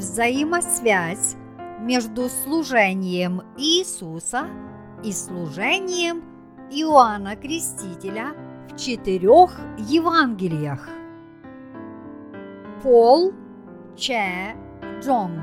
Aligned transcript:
взаимосвязь 0.00 1.36
между 1.78 2.30
служением 2.30 3.42
Иисуса 3.58 4.46
и 5.04 5.12
служением 5.12 6.24
Иоанна 6.70 7.36
Крестителя 7.36 8.34
в 8.70 8.76
четырех 8.78 9.60
Евангелиях. 9.76 10.88
Пол 12.82 13.34
Че 13.94 14.56
Джон 15.02 15.38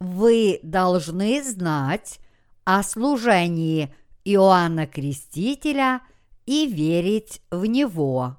Вы 0.00 0.60
должны 0.62 1.42
знать 1.42 2.20
о 2.64 2.82
служении 2.82 3.94
Иоанна 4.24 4.86
Крестителя 4.86 6.02
и 6.50 6.66
верить 6.66 7.40
в 7.52 7.64
него. 7.64 8.36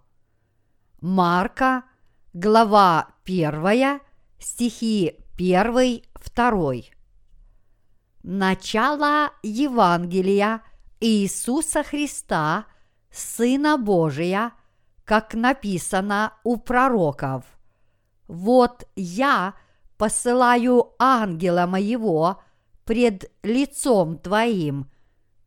Марка, 1.00 1.86
глава 2.34 3.08
1, 3.24 4.02
стихи 4.38 5.16
1, 5.38 6.02
2. 6.36 6.74
Начало 8.24 9.32
Евангелия 9.44 10.62
Иисуса 11.00 11.84
Христа, 11.84 12.66
Сына 13.12 13.78
Божия, 13.78 14.52
как 15.06 15.34
написано 15.34 16.34
у 16.44 16.58
пророков. 16.58 17.46
Вот 18.28 18.90
я 18.98 19.54
посылаю 19.98 20.96
ангела 21.00 21.66
моего 21.66 22.42
пред 22.84 23.32
лицом 23.42 24.18
твоим, 24.18 24.92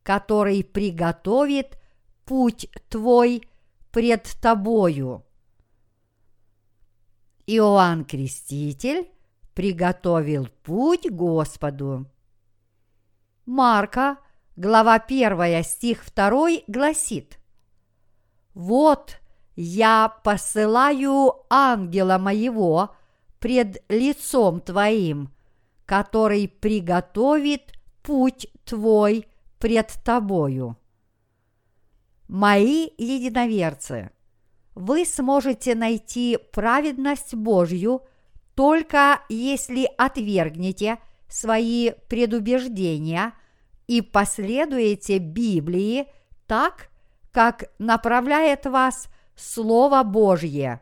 который 0.01 0.63
приготовит 0.63 1.77
путь 2.25 2.69
твой 2.89 3.47
пред 3.91 4.23
тобою. 4.41 5.23
Иоанн 7.47 8.03
Креститель 8.05 9.09
приготовил 9.53 10.47
путь 10.63 11.09
Господу. 11.09 12.07
Марка, 13.45 14.17
глава 14.55 14.95
1, 14.95 15.63
стих 15.63 16.03
2 16.13 16.63
гласит 16.67 17.39
«Вот 18.55 19.19
я 19.55 20.09
посылаю 20.23 21.45
ангела 21.49 22.17
моего 22.17 22.95
пред 23.39 23.83
лицом 23.89 24.59
твоим, 24.59 25.29
который 25.85 26.47
приготовит 26.47 27.73
путь 28.01 28.47
твой 28.65 29.27
пред 29.59 29.93
тобою. 30.03 30.77
Мои 32.27 32.89
единоверцы, 32.97 34.11
вы 34.73 35.05
сможете 35.05 35.75
найти 35.75 36.37
праведность 36.51 37.35
Божью 37.35 38.01
только 38.55 39.21
если 39.29 39.89
отвергнете 39.97 40.97
свои 41.27 41.91
предубеждения 42.09 43.33
и 43.87 44.01
последуете 44.01 45.19
Библии 45.19 46.07
так, 46.47 46.89
как 47.31 47.65
направляет 47.79 48.65
вас 48.65 49.07
Слово 49.35 50.03
Божье. 50.03 50.81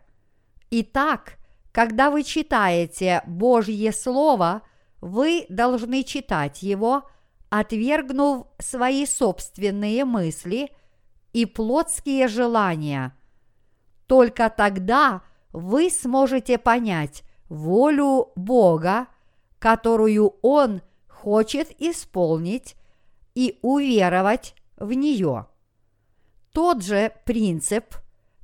Итак, 0.70 1.38
когда 1.72 2.10
вы 2.12 2.24
читаете 2.24 3.22
Божье 3.26 3.92
Слово, 3.92 4.62
вы 5.02 5.46
должны 5.50 6.04
читать 6.04 6.64
его– 6.64 7.04
отвергнув 7.54 8.48
свои 8.58 9.06
собственные 9.06 10.06
мысли 10.06 10.72
и 11.34 11.46
плотские 11.46 12.28
желания. 12.28 13.16
Только 14.08 14.50
тогда 14.50 15.22
вы 15.52 15.90
сможете 15.90 16.58
понять 16.58 17.24
волю 17.50 18.32
Бога, 18.36 19.08
которую 19.60 20.36
Он 20.42 20.82
хочет 21.08 21.70
исполнить, 21.80 22.76
и 23.36 23.58
уверовать 23.64 24.54
в 24.78 24.94
нее. 24.94 25.48
Тот 26.52 26.84
же 26.84 27.12
принцип 27.26 27.96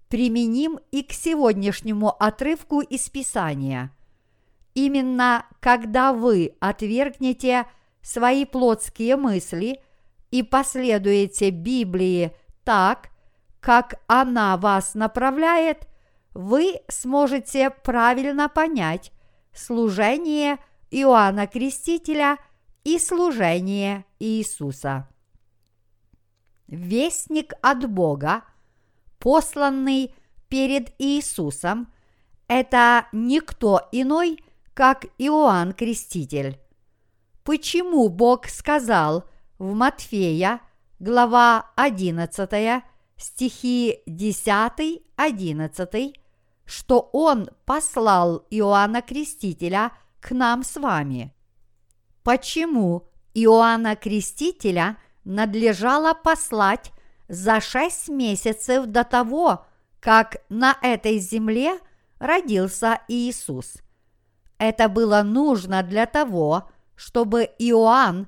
применим 0.07 0.79
и 0.89 1.03
к 1.03 1.11
сегодняшнему 1.13 2.09
отрывку 2.09 2.81
из 2.81 3.07
Писания. 3.07 3.91
Именно 4.73 5.45
когда 5.59 6.11
вы 6.11 6.55
отвергнете– 6.59 7.67
свои 8.01 8.45
плотские 8.45 9.15
мысли 9.15 9.81
и 10.31 10.43
последуете 10.43 11.49
Библии 11.49 12.31
так, 12.69 13.09
как 13.61 13.99
она 14.05 14.55
вас 14.55 14.93
направляет, 14.93 15.87
вы 16.35 16.75
сможете 16.87 17.71
правильно 17.71 18.47
понять 18.47 19.11
служение 19.51 20.59
Иоанна 20.91 21.47
Крестителя 21.47 22.37
и 22.83 22.99
служение 22.99 24.05
Иисуса. 24.19 25.09
Вестник 26.67 27.53
от 27.63 27.89
Бога, 27.89 28.43
посланный 29.17 30.13
перед 30.47 30.93
Иисусом, 31.01 31.91
это 32.47 33.07
никто 33.11 33.89
иной, 33.91 34.43
как 34.75 35.07
Иоанн 35.17 35.73
Креститель 35.73 36.59
почему 37.49 38.09
Бог 38.09 38.45
сказал 38.45 39.23
в 39.57 39.73
Матфея, 39.73 40.61
глава 40.99 41.71
11, 41.75 42.83
стихи 43.17 43.99
10-11, 44.07 46.13
что 46.65 47.09
Он 47.13 47.49
послал 47.65 48.45
Иоанна 48.49 49.01
Крестителя 49.01 49.91
к 50.19 50.31
нам 50.31 50.63
с 50.63 50.75
вами. 50.75 51.33
Почему 52.23 53.07
Иоанна 53.33 53.95
Крестителя 53.95 54.97
надлежало 55.23 56.13
послать 56.13 56.91
за 57.27 57.61
шесть 57.61 58.09
месяцев 58.09 58.87
до 58.87 59.05
того, 59.05 59.65
как 59.99 60.37
на 60.49 60.77
этой 60.81 61.19
земле 61.19 61.79
родился 62.19 63.01
Иисус? 63.07 63.77
Это 64.57 64.89
было 64.89 65.21
нужно 65.23 65.83
для 65.83 66.05
того, 66.05 66.69
чтобы 66.95 67.43
Иоанн 67.59 68.27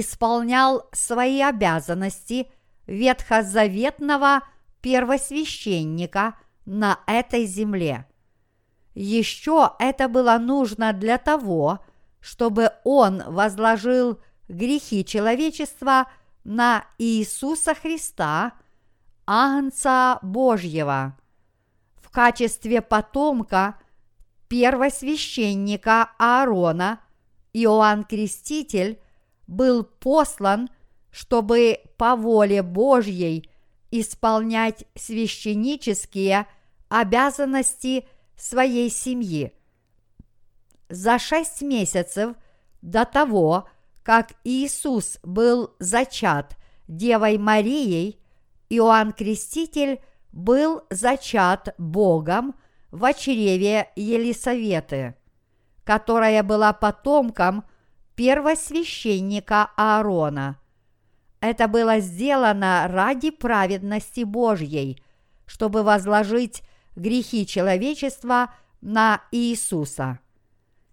исполнял 0.00 0.88
свои 0.92 1.40
обязанности 1.42 2.48
ветхозаветного 2.86 4.42
первосвященника 4.80 6.36
на 6.64 7.00
этой 7.06 7.44
земле. 7.44 8.06
Еще 8.94 9.72
это 9.78 10.08
было 10.08 10.38
нужно 10.38 10.92
для 10.92 11.18
того, 11.18 11.80
чтобы 12.20 12.70
он 12.84 13.22
возложил 13.26 14.20
грехи 14.48 15.04
человечества 15.04 16.10
на 16.44 16.84
Иисуса 16.98 17.74
Христа, 17.74 18.52
Агнца 19.26 20.18
Божьего, 20.22 21.16
в 21.96 22.10
качестве 22.10 22.80
потомка 22.80 23.76
первосвященника 24.48 26.10
Аарона– 26.18 27.00
Иоанн 27.52 28.04
Креститель 28.04 28.98
был 29.52 29.84
послан, 29.84 30.68
чтобы 31.10 31.78
по 31.96 32.16
воле 32.16 32.62
Божьей 32.62 33.50
исполнять 33.90 34.84
священнические 34.94 36.46
обязанности 36.88 38.06
своей 38.36 38.90
семьи. 38.90 39.52
За 40.88 41.18
шесть 41.18 41.62
месяцев 41.62 42.34
до 42.80 43.04
того, 43.04 43.68
как 44.02 44.32
Иисус 44.44 45.18
был 45.22 45.74
зачат 45.78 46.56
Девой 46.88 47.38
Марией, 47.38 48.18
Иоанн 48.68 49.12
Креститель 49.12 50.00
был 50.32 50.82
зачат 50.90 51.74
Богом 51.78 52.54
в 52.90 53.12
чреве 53.14 53.90
Елисаветы 53.96 55.14
которая 55.84 56.42
была 56.42 56.72
потомком 56.72 57.64
первосвященника 58.14 59.70
Аарона. 59.76 60.58
Это 61.40 61.66
было 61.68 62.00
сделано 62.00 62.86
ради 62.88 63.30
праведности 63.30 64.22
Божьей, 64.22 65.02
чтобы 65.46 65.82
возложить 65.82 66.62
грехи 66.94 67.46
человечества 67.46 68.54
на 68.80 69.22
Иисуса. 69.32 70.20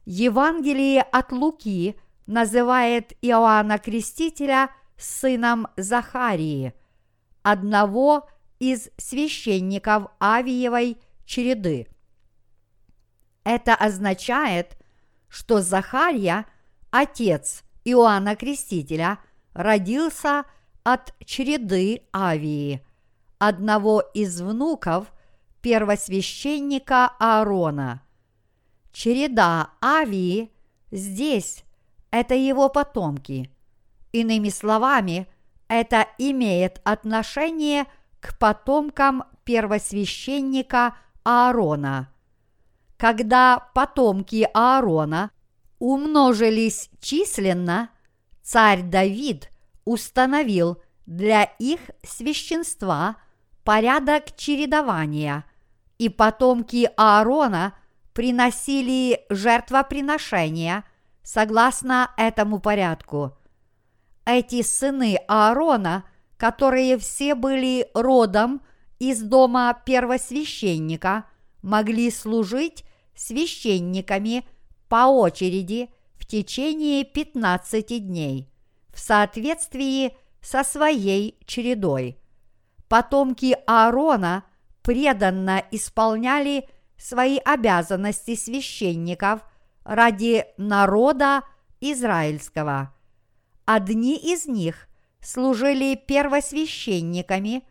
Евангелие 0.05 1.01
от 1.01 1.31
Луки 1.31 1.95
называет 2.25 3.13
Иоанна 3.21 3.77
Крестителя 3.77 4.69
сыном 4.97 5.67
Захарии, 5.77 6.73
одного 7.43 8.27
из 8.59 8.89
священников 8.97 10.07
Авиевой 10.19 10.97
череды. 11.25 11.87
Это 13.43 13.73
означает, 13.75 14.77
что 15.27 15.61
Захария, 15.61 16.45
отец 16.91 17.63
Иоанна 17.83 18.35
Крестителя, 18.35 19.19
родился 19.53 20.45
от 20.83 21.13
череды 21.25 22.03
Авии, 22.11 22.85
одного 23.37 24.01
из 24.13 24.41
внуков 24.41 25.11
первосвященника 25.61 27.11
Аарона. 27.19 28.01
Череда 28.91 29.71
Авии 29.81 30.51
здесь– 30.91 31.63
это 32.11 32.35
его 32.35 32.69
потомки. 32.69 33.51
Иными 34.11 34.49
словами, 34.49 35.27
это 35.67 36.07
имеет 36.17 36.81
отношение 36.83 37.85
к 38.19 38.37
потомкам 38.37 39.23
первосвященника 39.43 40.95
Аарона. 41.23 42.09
Когда 42.97 43.69
потомки 43.73 44.49
Аарона 44.53 45.31
умножились 45.79 46.89
численно, 46.99 47.89
царь 48.43 48.83
Давид 48.83 49.49
установил 49.85 50.81
для 51.05 51.43
их 51.43 51.79
священства 52.03 53.15
порядок 53.63 54.35
чередования, 54.35 55.45
и 55.97 56.09
потомки 56.09 56.89
Аарона 56.97 57.73
приносили 58.13 59.21
жертвоприношения 59.29 60.83
согласно 61.23 62.11
этому 62.17 62.59
порядку. 62.59 63.37
Эти 64.25 64.61
сыны 64.61 65.19
Аарона, 65.27 66.03
которые 66.37 66.97
все 66.97 67.35
были 67.35 67.89
родом 67.93 68.61
из 68.99 69.21
дома 69.21 69.79
первосвященника, 69.85 71.25
могли 71.61 72.11
служить 72.11 72.83
священниками 73.15 74.45
по 74.89 75.07
очереди 75.07 75.89
в 76.17 76.25
течение 76.25 77.05
15 77.05 78.05
дней 78.05 78.49
в 78.91 78.99
соответствии 78.99 80.17
со 80.41 80.63
своей 80.63 81.39
чередой. 81.45 82.17
Потомки 82.89 83.55
Аарона 83.67 84.43
преданно 84.81 85.63
исполняли 85.71 86.67
свои 86.97 87.37
обязанности 87.37 88.35
священников 88.35 89.41
ради 89.83 90.45
народа 90.57 91.43
израильского. 91.79 92.93
Одни 93.65 94.17
из 94.17 94.47
них 94.47 94.87
служили 95.21 95.95
первосвященниками, 95.95 97.63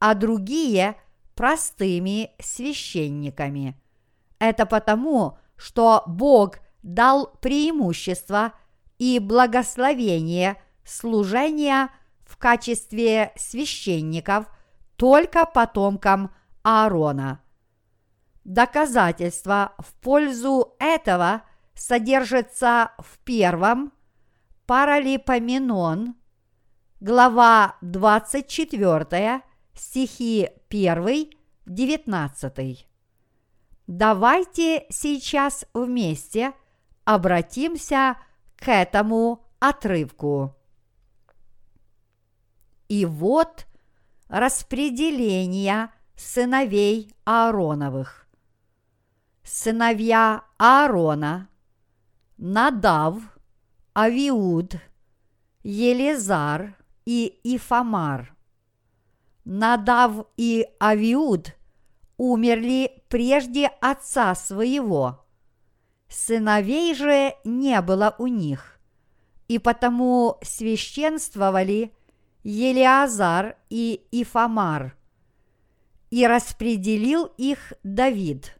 а 0.00 0.14
другие– 0.14 0.96
простыми 1.34 2.30
священниками. 2.40 3.80
Это 4.38 4.66
потому, 4.66 5.38
что 5.56 6.02
Бог 6.06 6.58
дал 6.84 7.32
преимущество 7.40 8.52
и 8.98 9.18
благословение 9.18 10.62
служения 10.84 11.88
в 12.24 12.36
качестве 12.36 13.32
священников 13.36 14.46
только 14.96 15.46
потомкам 15.46 16.30
Аарона. 16.62 17.40
Доказательство 18.44 19.72
в 19.78 19.94
пользу 19.94 20.76
этого 20.78 21.42
содержится 21.74 22.92
в 22.98 23.18
первом 23.24 23.92
Паралипоменон, 24.66 26.14
глава 27.00 27.76
24, 27.80 29.40
стихи 29.74 30.50
1, 30.68 31.30
19. 31.64 32.86
Давайте 33.86 34.86
сейчас 34.90 35.64
вместе 35.72 36.52
обратимся 37.04 38.16
к 38.56 38.68
этому 38.68 39.44
отрывку. 39.58 40.54
И 42.88 43.06
вот 43.06 43.66
распределение 44.28 45.90
сыновей 46.16 47.14
Аароновых. 47.24 48.28
Сыновья 49.42 50.44
Аарона, 50.58 51.48
Надав, 52.36 53.18
Авиуд, 53.96 54.76
Елизар 55.62 56.76
и 57.04 57.40
Ифамар. 57.44 58.34
Надав 59.44 60.26
и 60.36 60.66
Авиуд 60.80 61.54
умерли 62.16 63.02
прежде 63.08 63.66
отца 63.80 64.34
своего. 64.34 65.23
Сыновей 66.16 66.94
же 66.94 67.34
не 67.42 67.80
было 67.82 68.14
у 68.18 68.28
них, 68.28 68.78
и 69.48 69.58
потому 69.58 70.38
священствовали 70.42 71.92
Елиазар 72.44 73.56
и 73.68 74.06
Ифамар, 74.12 74.96
и 76.10 76.24
распределил 76.24 77.24
их 77.36 77.72
Давид. 77.82 78.56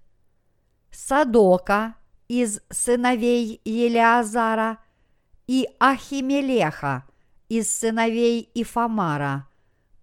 Садока 0.90 1.94
из 2.26 2.60
сыновей 2.70 3.60
Елиазара 3.64 4.78
и 5.46 5.68
Ахимелеха 5.78 7.04
из 7.48 7.72
сыновей 7.72 8.50
Ифамара 8.54 9.48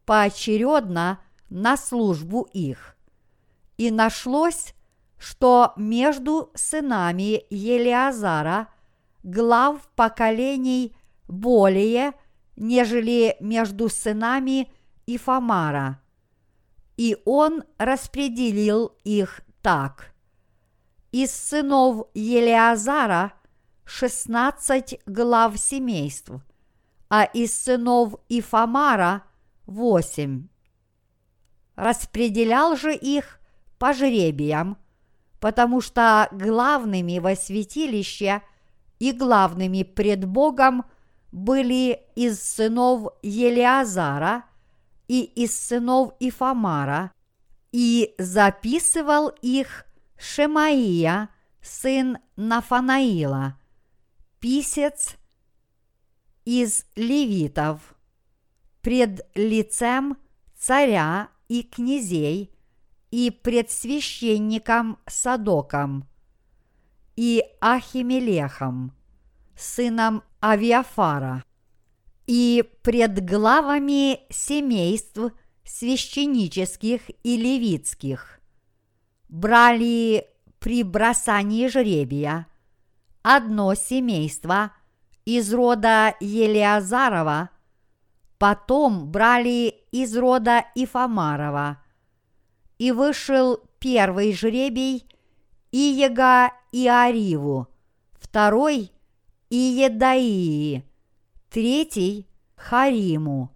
поочередно 0.06 1.19
на 1.50 1.75
службу 1.75 2.47
их. 2.54 2.95
И 3.75 3.92
нашлось, 3.92 4.74
что 5.21 5.73
между 5.77 6.50
сынами 6.56 7.45
Елиазара 7.51 8.69
глав 9.21 9.88
поколений 9.95 10.95
более, 11.27 12.13
нежели 12.56 13.38
между 13.39 13.88
сынами 13.88 14.71
Ифамара. 15.06 16.01
И 16.97 17.21
он 17.23 17.63
распределил 17.77 18.97
их 19.03 19.41
так. 19.62 20.12
Из 21.12 21.31
сынов 21.31 22.07
Елиазара 22.15 23.33
шестнадцать 23.85 25.00
глав 25.06 25.56
семейств, 25.59 26.31
а 27.09 27.25
из 27.25 27.56
сынов 27.56 28.15
Ифамара 28.27 29.23
восемь. 29.68 30.47
Распределял 31.75 32.75
же 32.75 32.95
их 32.95 33.39
по 33.77 33.94
жребиям, 33.94 34.81
потому 35.42 35.82
что 35.82 36.30
главными 36.32 37.18
во 37.18 37.36
святилище 37.36 38.44
и 39.00 39.12
главными 39.12 39.82
пред 39.82 40.24
Богом 40.24 40.86
были 41.32 42.00
из 42.16 42.40
сынов 42.42 43.12
Елиазара 43.24 44.45
и 45.07 45.24
из 45.24 45.60
сынов 45.60 46.14
Ифамара, 46.19 47.12
и 47.71 48.14
записывал 48.19 49.30
их 49.42 49.86
Шемаия, 50.18 51.30
сын 51.62 52.19
Нафанаила, 52.36 53.60
писец 54.40 55.16
из 56.45 56.86
левитов, 56.95 57.95
пред 58.81 59.26
лицем 59.33 60.18
царя 60.56 61.30
и 61.48 61.64
князей 61.64 62.51
и 63.11 63.30
пред 63.30 63.69
священником 63.69 64.97
Садоком 65.06 66.07
и 67.18 67.44
Ахимелехом, 67.59 68.94
сыном 69.56 70.23
Авиафара, 70.41 71.44
и 72.25 72.63
пред 72.81 73.23
главами 73.25 74.21
семейств 74.33 75.19
священнических 75.65 77.01
и 77.23 77.35
левитских. 77.35 78.39
Брали 79.27 80.25
при 80.59 80.83
бросании 80.83 81.68
жребия 81.68 82.47
одно 83.23 83.75
семейство 83.75 84.71
из 85.25 85.53
рода 85.53 86.15
Елиазарова, 86.21 87.49
потом 88.37 89.11
брали 89.11 89.75
из 89.91 90.15
рода 90.15 90.65
Ифамарова– 90.75 91.83
и 92.81 92.92
вышел 92.92 93.59
первый 93.78 94.33
жребий 94.33 95.06
Иега 95.71 96.52
Иариву, 96.71 97.68
второй 98.14 98.92
Иедаии, 99.52 100.83
третий 101.52 102.26
Хариму, 102.56 103.52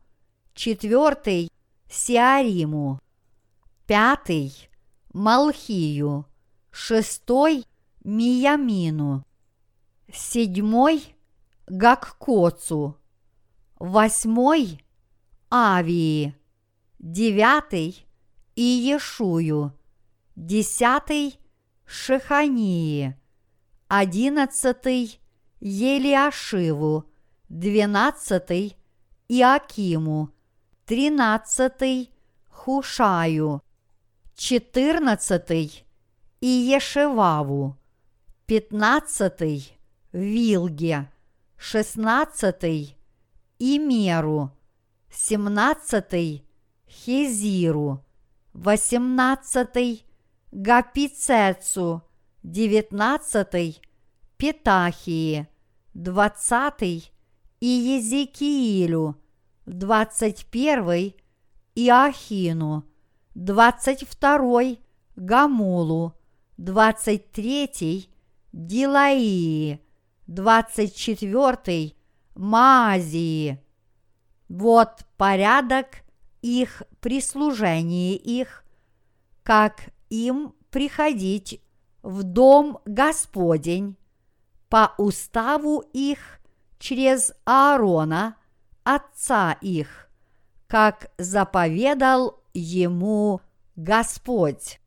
четвертый 0.53 1.51
Сиариму, 1.89 3.01
пятый 3.87 4.53
Малхию, 5.11 6.27
шестой 6.69 7.65
Миямину, 8.03 9.25
седьмой 10.13 11.01
Гаккоцу, 11.65 12.95
восьмой 13.79 14.85
Авии, 15.49 16.35
девятый 16.99 18.04
Иешую, 18.55 19.73
десятый– 20.37 21.37
Шехании, 21.85 23.15
одиннадцатый– 23.89 25.19
Елиашиву, 25.59 27.03
двенадцатый– 27.49 28.77
Иакиму, 29.27 30.31
тринадцатый– 30.85 32.11
Хушаю, 32.49 33.61
четырнадцатый 34.35 35.85
Иешеваву, 36.39 37.77
пятнадцатый 38.45 39.77
Вилге, 40.13 41.11
шестнадцатый 41.57 42.97
Имеру, 43.59 44.51
семнадцатый 45.11 46.45
Хезиру, 46.87 48.04
восемнадцатый 48.55 50.05
Гапицецу, 50.53 52.03
девятнадцатый 52.41 53.81
Петахии, 54.37 55.49
двадцатый 55.93 57.11
Иезекиилю, 57.59 59.21
двадцать 59.65 60.45
первый 60.45 61.17
Иохину, 61.75 62.85
двадцать 63.33 64.07
второй 64.07 64.79
Гамулу, 65.17 66.13
двадцать 66.55 67.31
третий 67.33 68.09
Дилаии, 68.53 69.81
двадцать 70.27 70.95
четвертый 70.95 71.97
Маазии. 72.35 73.61
Вот 74.47 75.05
порядок 75.17 76.04
их 76.45 76.83
прислужении 76.99 78.15
их, 78.15 78.63
как 79.41 79.89
им 80.09 80.53
приходить 80.69 81.59
в 82.03 82.21
дом 82.21 82.79
Господень 82.85 83.97
по 84.69 84.93
уставу 84.99 85.79
их 85.79 86.39
через 86.77 87.33
Аарона, 87.45 88.37
отца 88.83 89.53
их, 89.53 90.07
как 90.67 91.11
заповедал 91.17 92.43
ему 92.53 93.41
Господь. 93.75 94.79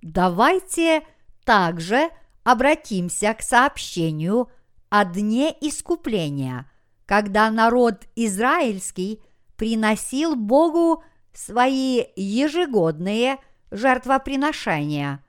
Давайте 0.00 1.02
также 1.44 2.08
обратимся 2.44 3.34
к 3.34 3.42
сообщению 3.42 4.48
о 4.88 5.04
дне 5.04 5.54
искупления, 5.60 6.70
когда 7.04 7.50
народ 7.50 8.06
израильский 8.16 9.20
приносил 9.60 10.34
Богу 10.36 11.04
свои 11.34 12.04
ежегодные 12.16 13.36
жертвоприношения. 13.70 15.22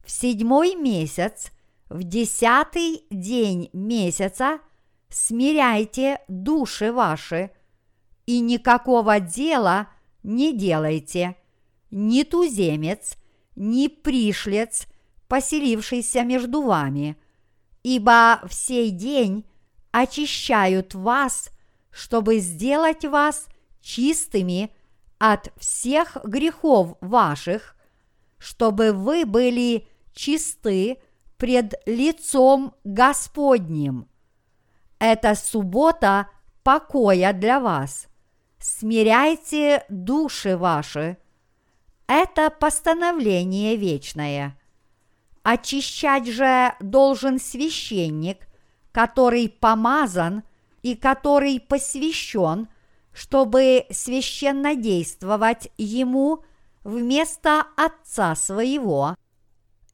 В 0.05 0.11
седьмой 0.11 0.75
месяц, 0.75 1.53
в 1.89 2.03
десятый 2.03 3.07
день 3.09 3.71
месяца 3.73 4.61
смиряйте 5.11 6.21
души 6.29 6.93
ваши, 6.93 7.51
и 8.27 8.41
никакого 8.41 9.19
дела 9.21 9.89
не 10.23 10.57
делайте, 10.57 11.37
ни 11.91 12.23
туземец, 12.23 13.17
ни 13.57 13.89
пришлец, 13.89 14.87
поселившийся 15.29 16.23
между 16.23 16.63
вами, 16.63 17.17
ибо 17.83 18.41
в 18.45 18.55
сей 18.55 18.91
день 18.91 19.45
очищают 19.91 20.95
вас, 20.95 21.51
чтобы 21.91 22.39
сделать 22.39 23.05
вас 23.05 23.47
чистыми 23.81 24.71
от 25.19 25.53
всех 25.59 26.17
грехов 26.25 26.97
ваших, 27.01 27.77
чтобы 28.39 28.93
вы 28.93 29.25
были 29.25 29.89
чисты 30.15 30.99
пред 31.37 31.75
лицом 31.87 32.75
Господним. 32.85 34.10
Это 35.01 35.35
суббота 35.35 36.29
покоя 36.63 37.33
для 37.33 37.59
вас. 37.59 38.07
Смиряйте 38.61 39.85
души 39.89 40.57
ваши. 40.57 41.19
Это 42.07 42.51
постановление 42.51 43.75
вечное. 43.75 44.57
Очищать 45.43 46.29
же 46.29 46.75
должен 46.79 47.41
священник, 47.41 48.47
который 48.93 49.49
помазан 49.49 50.45
и 50.83 50.95
который 50.95 51.59
посвящен– 51.59 52.69
чтобы 53.13 53.87
священно 53.91 54.75
действовать 54.75 55.71
ему 55.77 56.45
вместо 56.85 57.67
отца 57.77 58.35
своего, 58.35 59.17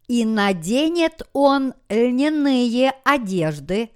и 0.09 0.25
наденет 0.25 1.23
он 1.33 1.75
льняные 1.89 2.95
одежды, 3.05 3.91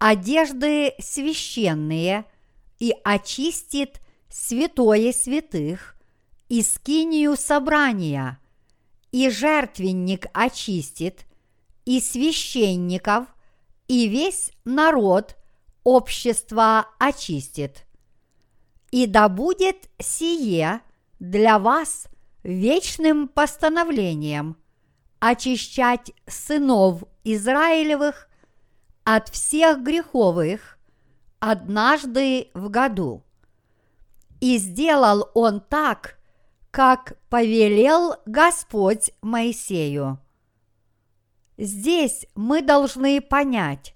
одежды 0.00 0.94
священные, 0.98 2.24
и 2.80 2.92
очистит 3.04 4.00
святое 4.28 5.12
святых, 5.12 5.94
и 6.48 6.62
скинию 6.62 7.36
собрания, 7.36 8.40
и 9.12 9.30
жертвенник 9.30 10.26
очистит, 10.32 11.26
и 11.84 12.00
священников, 12.00 13.26
и 13.86 14.08
весь 14.08 14.50
народ 14.64 15.36
общество 15.84 16.88
очистит– 16.98 17.84
и 18.90 19.06
да 19.06 19.28
будет 19.28 19.88
сие 19.98 20.80
для 21.18 21.58
вас 21.58 22.06
вечным 22.42 23.28
постановлением 23.28 24.56
очищать 25.20 26.12
сынов 26.26 27.04
Израилевых 27.24 28.28
от 29.14 29.28
всех 29.28 29.82
греховых 29.82 30.78
однажды 31.38 32.48
в 32.54 32.68
году. 32.68 33.22
И 34.40 34.56
сделал 34.58 35.30
он 35.34 35.60
так, 35.60 36.18
как 36.70 37.18
повелел 37.28 38.16
Господь 38.26 39.10
Моисею. 39.22 40.18
Здесь 41.58 42.26
мы 42.34 42.62
должны 42.62 43.20
понять, 43.20 43.94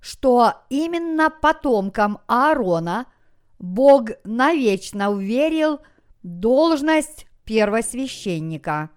что 0.00 0.54
именно 0.68 1.30
потомкам 1.30 2.18
Аарона– 2.26 3.06
Бог 3.60 4.08
навечно 4.24 5.10
уверил 5.10 5.80
должность 6.22 7.26
первосвященника. 7.44 8.88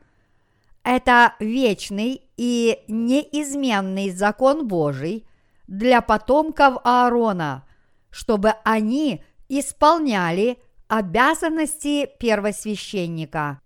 Это 0.84 1.36
вечный 1.40 2.22
и 2.38 2.80
неизменный 2.88 4.10
закон 4.10 4.68
Божий 4.68 5.28
для 5.68 6.02
потомков 6.02 6.78
Аарона, 6.84 7.66
чтобы 8.10 8.54
они 8.64 9.24
исполняли 9.50 10.60
обязанности 10.88 12.10
первосвященника. 12.20 13.60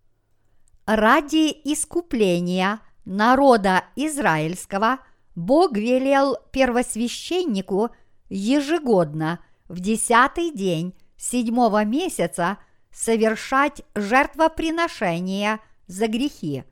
Ради 0.85 1.51
искупления 1.63 2.79
народа 3.05 3.83
израильского 3.95 4.99
Бог 5.35 5.75
велел 5.75 6.37
первосвященнику 6.51 7.89
ежегодно– 8.29 9.39
в 9.67 9.79
десятый 9.79 10.51
день 10.51 10.93
седьмого 11.17 11.83
месяца 11.83 12.57
совершать 12.91 13.81
жертвоприношение 13.95 15.59
за 15.87 16.07
грехи. 16.07 16.63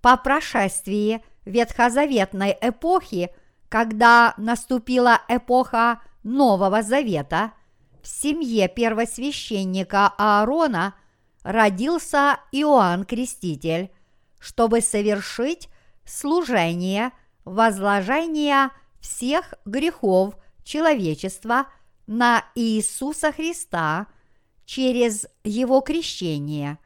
По 0.00 0.16
прошествии 0.16 1.22
ветхозаветной 1.44 2.56
эпохи, 2.60 3.30
когда 3.70 4.34
наступила 4.36 5.22
эпоха 5.28 6.02
Нового 6.22 6.82
Завета, 6.82 7.52
в 8.02 8.06
семье 8.06 8.68
первосвященника 8.68 10.12
Аарона 10.18 10.94
родился 11.42 12.40
Иоанн 12.52 13.06
Креститель, 13.06 13.90
чтобы 14.38 14.82
совершить 14.82 15.70
служение 16.04 17.12
возложения 17.46 18.70
всех 19.00 19.54
грехов 19.64 20.34
человечества– 20.62 21.66
на 22.10 22.44
Иисуса 22.56 23.30
Христа 23.30 24.08
через 24.64 25.28
Его 25.44 25.80
крещение. 25.80 26.78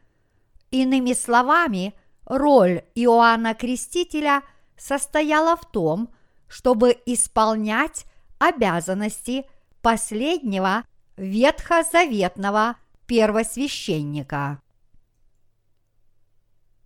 Иными 0.71 1.15
словами, 1.15 1.95
роль 2.27 2.83
Иоанна 2.95 3.55
Крестителя 3.55 4.43
состояла 4.77 5.57
в 5.57 5.65
том, 5.71 6.11
чтобы 6.55 6.97
исполнять 7.05 8.07
обязанности 8.39 9.45
последнего 9.83 10.85
ветхозаветного 11.17 12.77
первосвященника. 13.07 14.63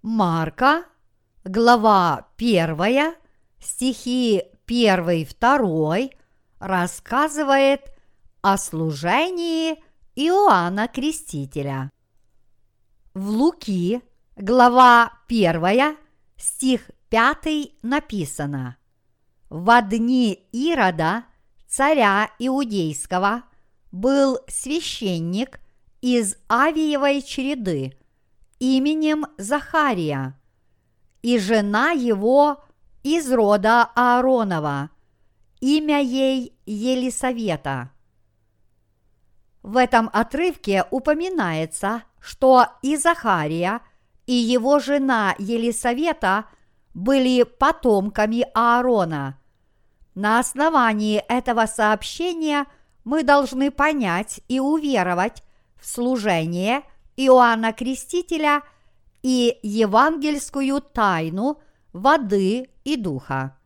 Марка, 0.01 0.85
глава 1.45 2.29
1, 2.39 3.15
стихи 3.61 4.43
1-2 4.67 6.13
рассказывает 6.61 7.83
о 8.41 8.57
служении 8.57 9.85
Иоанна 10.15 10.89
Крестителя. 10.89 11.91
В 13.13 13.29
Луки, 13.29 14.01
глава 14.35 15.13
1, 15.29 15.99
стих 16.39 16.91
5 17.11 17.83
написано 17.83 18.78
«В 19.51 19.83
дни 19.83 20.47
Ирода, 20.53 21.25
царя 21.67 22.31
Иудейского, 22.39 23.45
был 23.93 24.39
священник 24.49 25.61
из 26.01 26.37
Авиевой 26.49 27.23
череды 27.23 27.99
именем 28.59 29.27
Захария, 29.37 30.39
и 31.23 31.39
жена 31.39 31.91
его 31.91 32.65
из 33.03 33.31
рода 33.33 33.91
Ааронова, 33.95 34.91
имя 35.61 36.01
ей 36.01 36.57
Елисавета. 36.67 37.91
В 39.63 39.77
этом 39.77 40.09
отрывке 40.13 40.85
упоминается, 40.91 42.03
что 42.21 42.67
и 42.83 42.97
Захария, 42.97 43.81
и 44.27 44.33
его 44.33 44.79
жена 44.79 45.35
Елисавета 45.39 46.47
были 46.99 47.45
потомками 47.45 48.45
Аарона. 48.55 49.39
На 50.17 50.41
основании 50.41 51.23
этого 51.29 51.67
сообщения 51.67 52.67
мы 53.05 53.23
должны 53.23 53.71
понять 53.71 54.41
и 54.49 54.59
уверовать 54.59 55.45
в 55.77 55.87
служение 55.87 56.83
Иоанна 57.17 57.73
Крестителя 57.73 58.63
и 59.23 59.61
евангельскую 59.63 60.81
тайну 60.81 61.61
воды 61.93 62.69
и 62.83 62.97
духа. 62.97 63.57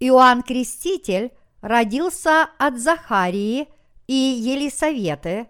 Иоанн 0.00 0.42
Креститель 0.42 1.30
родился 1.60 2.48
от 2.58 2.80
Захарии 2.80 3.68
и 4.08 4.14
Елисаветы, 4.14 5.46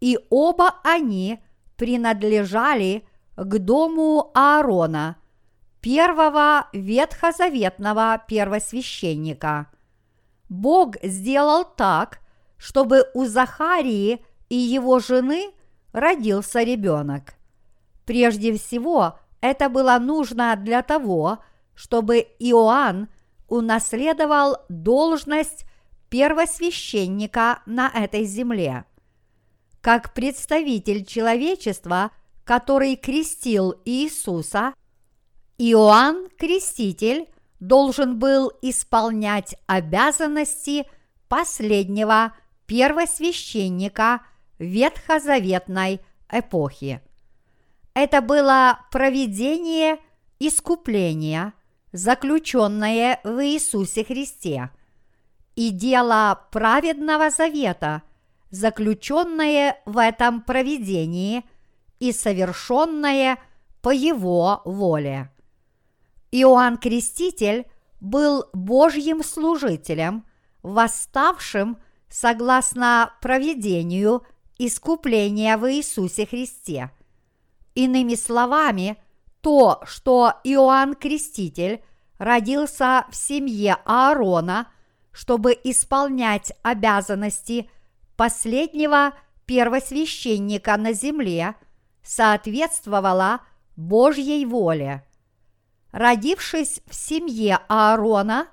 и 0.00 0.18
оба 0.28 0.74
они 0.82 1.38
принадлежали 1.76 3.06
к 3.36 3.58
дому 3.58 4.32
Аарона, 4.34 5.21
первого 5.82 6.68
ветхозаветного 6.72 8.22
первосвященника. 8.26 9.66
Бог 10.48 10.96
сделал 11.02 11.64
так, 11.64 12.20
чтобы 12.56 13.04
у 13.14 13.26
Захарии 13.26 14.24
и 14.48 14.56
его 14.56 15.00
жены 15.00 15.50
родился 15.92 16.62
ребенок. 16.62 17.34
Прежде 18.06 18.56
всего, 18.56 19.18
это 19.40 19.68
было 19.68 19.98
нужно 19.98 20.54
для 20.56 20.82
того, 20.82 21.40
чтобы 21.74 22.18
Иоанн 22.38 23.08
унаследовал 23.48 24.58
должность 24.68 25.64
первосвященника 26.10 27.60
на 27.66 27.88
этой 27.88 28.24
земле. 28.24 28.84
Как 29.80 30.14
представитель 30.14 31.04
человечества, 31.04 32.12
который 32.44 32.94
крестил 32.94 33.74
Иисуса, 33.84 34.74
Иоанн 35.64 36.28
Креститель 36.38 37.28
должен 37.60 38.18
был 38.18 38.50
исполнять 38.62 39.54
обязанности 39.68 40.86
последнего 41.28 42.32
первосвященника 42.66 44.22
ветхозаветной 44.58 46.00
эпохи. 46.28 47.00
Это 47.94 48.20
было 48.22 48.80
проведение 48.90 49.98
искупления, 50.40 51.52
заключенное 51.92 53.20
в 53.22 53.46
Иисусе 53.46 54.02
Христе, 54.02 54.70
и 55.54 55.70
дело 55.70 56.44
праведного 56.50 57.30
завета, 57.30 58.02
заключенное 58.50 59.80
в 59.84 59.96
этом 59.98 60.42
проведении 60.42 61.44
и 62.00 62.10
совершенное 62.10 63.38
по 63.80 63.90
Его 63.90 64.60
воле. 64.64 65.30
Иоанн 66.32 66.76
Креститель 66.78 67.66
был 68.00 68.46
Божьим 68.52 69.22
служителем, 69.22 70.26
восставшим 70.62 71.78
согласно 72.08 73.14
проведению 73.20 74.26
искупления 74.58 75.56
в 75.56 75.70
Иисусе 75.70 76.26
Христе– 76.26 76.90
Иными 77.74 78.14
словами, 78.16 78.98
то, 79.40 79.80
что 79.86 80.34
Иоанн 80.44 80.94
Креститель 80.94 81.82
родился 82.18 83.06
в 83.10 83.16
семье 83.16 83.78
Аарона, 83.86 84.68
чтобы 85.10 85.58
исполнять 85.64 86.52
обязанности 86.62 87.70
последнего 88.16 89.14
первосвященника 89.46 90.76
на 90.76 90.92
земле, 90.92 91.54
соответствовало 92.02 93.40
Божьей 93.76 94.44
воле. 94.44 95.04
Родившись 95.92 96.80
в 96.86 96.94
семье 96.94 97.60
Аарона, 97.68 98.48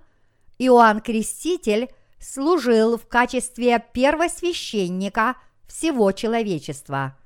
Иоанн 0.57 0.99
Креститель 0.99 1.89
служил 2.19 2.97
в 2.97 3.07
качестве 3.07 3.83
первосвященника 3.93 5.35
всего 5.65 6.11
человечества. 6.11 7.17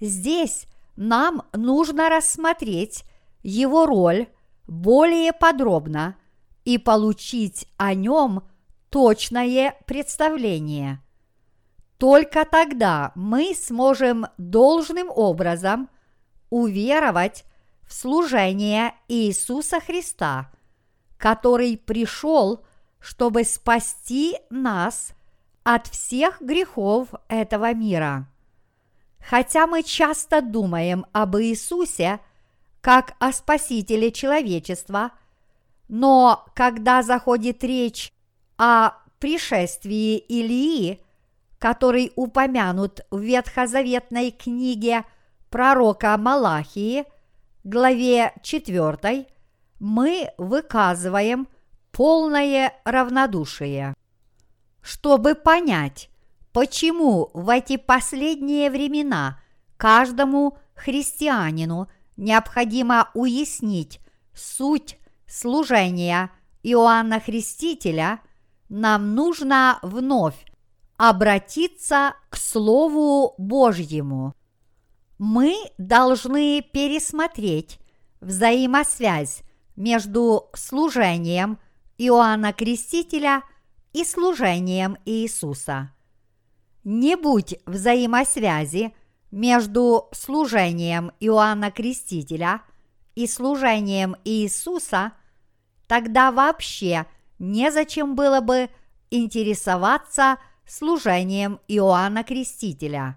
Здесь 0.00 0.66
нам 0.96 1.42
нужно 1.52 2.08
рассмотреть 2.08 3.04
его 3.42 3.84
роль 3.84 4.28
более 4.66 5.34
подробно 5.34 6.16
и 6.64 6.78
получить 6.78 7.68
о 7.76 7.92
нем 7.92 8.44
точное 8.88 9.76
представление. 9.86 11.02
Только 11.98 12.46
тогда 12.46 13.12
мы 13.14 13.54
сможем 13.54 14.26
должным 14.38 15.10
образом 15.10 15.90
уверовать 16.50 17.44
служение 17.92 18.94
Иисуса 19.08 19.80
Христа, 19.80 20.50
который 21.18 21.76
пришел, 21.76 22.64
чтобы 22.98 23.44
спасти 23.44 24.38
нас 24.50 25.12
от 25.62 25.86
всех 25.86 26.40
грехов 26.40 27.08
этого 27.28 27.72
мира. 27.74 28.28
Хотя 29.20 29.66
мы 29.66 29.82
часто 29.82 30.40
думаем 30.40 31.06
об 31.12 31.36
Иисусе 31.36 32.20
как 32.80 33.14
о 33.20 33.32
Спасителе 33.32 34.10
человечества, 34.10 35.12
но 35.88 36.44
когда 36.54 37.02
заходит 37.02 37.62
речь 37.62 38.12
о 38.58 38.92
пришествии 39.20 40.16
Илии, 40.18 41.00
который 41.58 42.12
упомянут 42.16 43.02
в 43.12 43.20
ветхозаветной 43.20 44.32
книге 44.32 45.04
пророка 45.48 46.16
Малахии, 46.18 47.04
главе 47.64 48.32
4, 48.42 49.26
мы 49.80 50.30
выказываем 50.38 51.48
полное 51.90 52.72
равнодушие. 52.84 53.94
Чтобы 54.80 55.34
понять, 55.34 56.10
почему 56.52 57.30
в 57.34 57.48
эти 57.48 57.76
последние 57.76 58.70
времена 58.70 59.40
каждому 59.76 60.58
христианину 60.74 61.88
необходимо 62.16 63.10
уяснить 63.14 64.00
суть 64.34 64.98
служения 65.26 66.30
Иоанна 66.62 67.20
Христителя, 67.20 68.20
нам 68.68 69.14
нужно 69.14 69.78
вновь 69.82 70.46
обратиться 70.96 72.14
к 72.30 72.36
Слову 72.36 73.34
Божьему. 73.38 74.34
Мы 75.24 75.54
должны 75.78 76.62
пересмотреть 76.62 77.78
взаимосвязь 78.20 79.42
между 79.76 80.50
служением 80.52 81.60
Иоанна 81.96 82.52
Крестителя 82.52 83.44
и 83.92 84.04
служением 84.04 84.96
Иисуса– 85.04 85.92
не 86.84 87.16
будь 87.16 87.54
взаимосвязи 87.66 88.94
между 89.30 90.08
служением 90.12 91.12
Иоанна 91.20 91.70
Крестителя 91.70 92.62
и 93.14 93.26
служением 93.26 94.16
Иисуса, 94.24 95.12
тогда 95.86 96.32
вообще 96.32 97.06
незачем 97.38 98.16
было 98.16 98.40
бы 98.40 98.68
интересоваться 99.10 100.38
служением 100.66 101.60
Иоанна 101.68 102.24
Крестителя. 102.24 103.16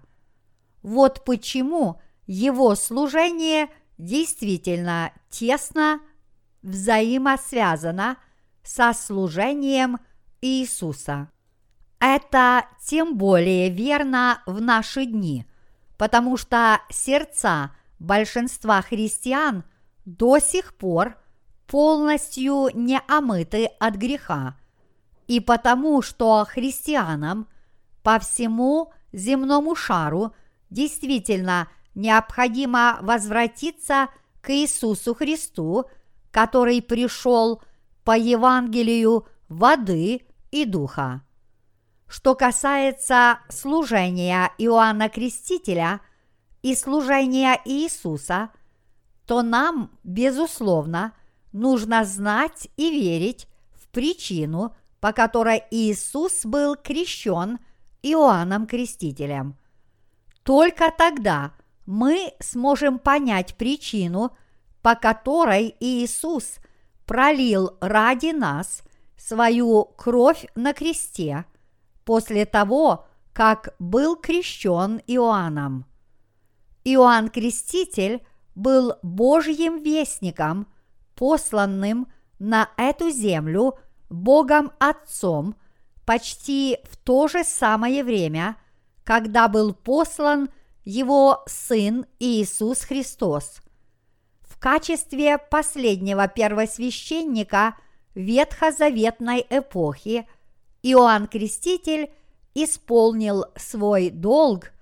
Вот 0.86 1.24
почему 1.24 2.00
его 2.28 2.76
служение 2.76 3.68
действительно 3.98 5.10
тесно 5.28 5.98
взаимосвязано 6.62 8.18
со 8.62 8.92
служением 8.92 9.98
Иисуса. 10.40 11.28
Это 11.98 12.66
тем 12.84 13.18
более 13.18 13.68
верно 13.68 14.40
в 14.46 14.60
наши 14.60 15.06
дни, 15.06 15.44
потому 15.98 16.36
что 16.36 16.80
сердца 16.88 17.72
большинства 17.98 18.80
христиан 18.80 19.64
до 20.04 20.38
сих 20.38 20.72
пор 20.76 21.18
полностью 21.66 22.68
не 22.74 23.00
омыты 23.08 23.70
от 23.80 23.96
греха, 23.96 24.56
и 25.26 25.40
потому 25.40 26.00
что 26.00 26.46
христианам 26.48 27.48
по 28.04 28.20
всему 28.20 28.92
земному 29.10 29.74
шару, 29.74 30.32
действительно 30.70 31.68
необходимо 31.94 32.98
возвратиться 33.02 34.08
к 34.40 34.50
Иисусу 34.50 35.14
Христу, 35.14 35.86
который 36.30 36.82
пришел 36.82 37.62
по 38.04 38.16
Евангелию 38.16 39.26
воды 39.48 40.26
и 40.50 40.64
духа. 40.64 41.22
Что 42.06 42.34
касается 42.34 43.40
служения 43.48 44.52
Иоанна 44.58 45.08
Крестителя 45.08 46.00
и 46.62 46.74
служения 46.76 47.60
Иисуса, 47.64 48.50
то 49.26 49.42
нам, 49.42 49.90
безусловно, 50.04 51.12
нужно 51.52 52.04
знать 52.04 52.68
и 52.76 52.90
верить 52.90 53.48
в 53.74 53.88
причину, 53.88 54.76
по 55.00 55.12
которой 55.12 55.64
Иисус 55.70 56.44
был 56.44 56.76
крещен 56.76 57.58
Иоанном 58.02 58.66
Крестителем. 58.66 59.56
Только 60.46 60.92
тогда 60.96 61.54
мы 61.86 62.32
сможем 62.38 63.00
понять 63.00 63.56
причину, 63.56 64.30
по 64.80 64.94
которой 64.94 65.74
Иисус 65.80 66.58
пролил 67.04 67.76
ради 67.80 68.30
нас 68.30 68.84
свою 69.16 69.86
кровь 69.96 70.46
на 70.54 70.72
кресте 70.72 71.46
после 72.04 72.46
того, 72.46 73.06
как 73.32 73.74
был 73.80 74.14
крещен 74.14 75.02
Иоанном. 75.08 75.84
Иоанн 76.84 77.28
Креститель 77.28 78.24
был 78.54 78.94
Божьим 79.02 79.82
вестником, 79.82 80.68
посланным 81.16 82.06
на 82.38 82.70
эту 82.76 83.10
землю 83.10 83.80
Богом 84.08 84.70
Отцом 84.78 85.56
почти 86.04 86.78
в 86.84 86.96
то 86.98 87.26
же 87.26 87.42
самое 87.42 88.04
время, 88.04 88.56
когда 89.06 89.46
был 89.46 89.72
послан 89.72 90.50
его 90.84 91.44
Сын 91.46 92.06
Иисус 92.18 92.80
Христос. 92.80 93.60
В 94.42 94.58
качестве 94.58 95.38
последнего 95.38 96.26
первосвященника 96.26 97.76
ветхозаветной 98.16 99.46
эпохи 99.48 100.28
Иоанн 100.82 101.28
Креститель 101.28 102.10
исполнил 102.54 103.44
свой 103.54 104.10
долг, 104.10 104.72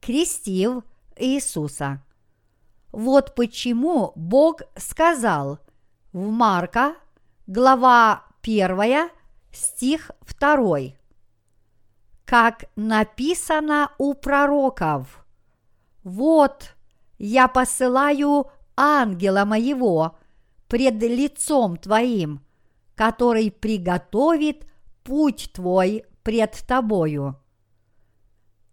крестив 0.00 0.82
Иисуса. 1.16 2.02
Вот 2.90 3.34
почему 3.34 4.12
Бог 4.16 4.62
сказал 4.76 5.58
в 6.14 6.30
Марка, 6.30 6.94
глава 7.46 8.24
1, 8.42 9.10
стих 9.52 10.10
2. 10.40 10.97
Как 12.28 12.66
написано 12.76 13.90
у 13.96 14.12
пророков, 14.12 15.24
«Вот 16.04 16.74
я 17.16 17.48
посылаю 17.48 18.50
ангела 18.76 19.46
моего 19.46 20.18
пред 20.66 21.02
лицом 21.02 21.78
твоим, 21.78 22.44
который 22.94 23.50
приготовит 23.50 24.66
путь 25.04 25.52
твой 25.54 26.04
пред 26.22 26.52
тобою». 26.68 27.40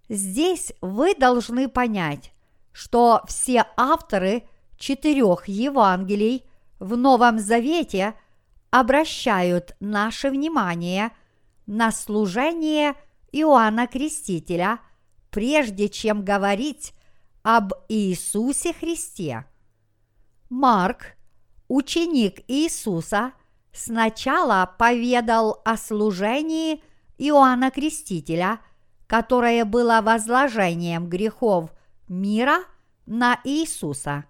Здесь 0.10 0.74
вы 0.82 1.16
должны 1.16 1.70
понять, 1.70 2.34
что 2.74 3.22
все 3.26 3.68
авторы 3.78 4.44
четырех 4.78 5.48
Евангелий 5.48 6.44
в 6.80 6.98
Новом 6.98 7.40
Завете 7.40 8.16
обращают 8.70 9.78
наше 9.80 10.30
внимание 10.30 11.12
на 11.68 11.94
служение 11.94 12.96
Иоанна 13.38 13.86
Крестителя, 13.86 14.80
прежде 15.30 15.90
чем 15.90 16.24
говорить 16.24 16.94
об 17.44 17.74
Иисусе 17.90 18.72
Христе. 18.72 19.46
Марк, 20.50 21.18
ученик 21.68 22.40
Иисуса, 22.48 23.34
сначала 23.74 24.74
поведал 24.80 25.62
о 25.66 25.76
служении 25.76 26.82
Иоанна 27.18 27.72
Крестителя, 27.72 28.62
которое 29.06 29.66
было 29.66 30.00
возложением 30.02 31.10
грехов 31.10 31.74
мира 32.08 32.60
на 33.06 33.42
Иисуса. 33.44 34.24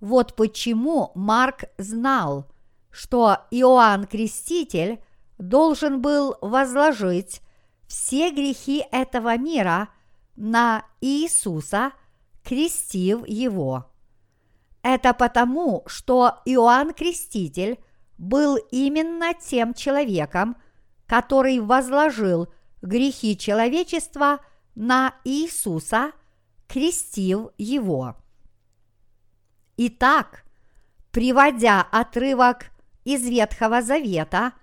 Вот 0.00 0.34
почему 0.34 1.12
Марк 1.14 1.66
знал, 1.78 2.46
что 2.90 3.46
Иоанн 3.52 4.06
Креститель 4.06 5.00
должен 5.38 6.00
был 6.00 6.36
возложить 6.40 7.42
все 7.88 8.30
грехи 8.30 8.84
этого 8.92 9.36
мира 9.36 9.88
на 10.36 10.84
Иисуса– 11.00 11.90
крестив 12.48 13.26
его. 13.26 13.92
Это 14.82 15.12
потому, 15.12 15.82
что 15.86 16.40
Иоанн 16.46 16.94
Креститель 16.94 17.78
был 18.16 18.56
именно 18.70 19.34
тем 19.34 19.74
человеком, 19.74 20.56
который 21.06 21.60
возложил 21.60 22.48
грехи 22.80 23.36
человечества 23.36 24.40
на 24.74 25.14
Иисуса, 25.24 26.12
крестив 26.66 27.48
его. 27.58 28.16
Итак, 29.76 30.44
приводя 31.10 31.82
отрывок 31.82 32.70
из 33.04 33.28
Ветхого 33.28 33.82
Завета, 33.82 34.54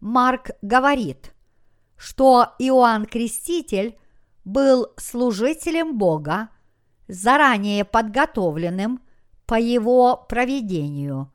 Марк 0.00 0.50
говорит, 0.62 1.33
что 2.04 2.52
Иоанн 2.58 3.06
Креститель 3.06 3.96
был 4.44 4.88
служителем 4.98 5.96
Бога, 5.96 6.50
заранее 7.08 7.86
подготовленным 7.86 9.00
по 9.46 9.54
его 9.54 10.18
проведению. 10.28 11.32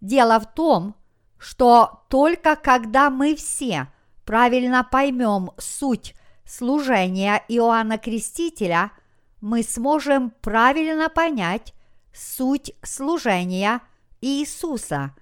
Дело 0.00 0.40
в 0.40 0.52
том, 0.52 0.96
что 1.38 2.04
только 2.08 2.56
когда 2.56 3.08
мы 3.08 3.36
все 3.36 3.86
правильно 4.24 4.82
поймем 4.82 5.52
суть 5.58 6.16
служения 6.44 7.44
Иоанна 7.46 7.96
Крестителя, 7.96 8.90
мы 9.40 9.62
сможем 9.62 10.32
правильно 10.40 11.08
понять 11.08 11.72
суть 12.12 12.72
служения 12.82 13.80
Иисуса 14.20 15.14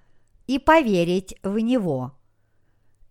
и 0.47 0.57
поверить 0.57 1.35
в 1.43 1.59
Него. 1.59 2.17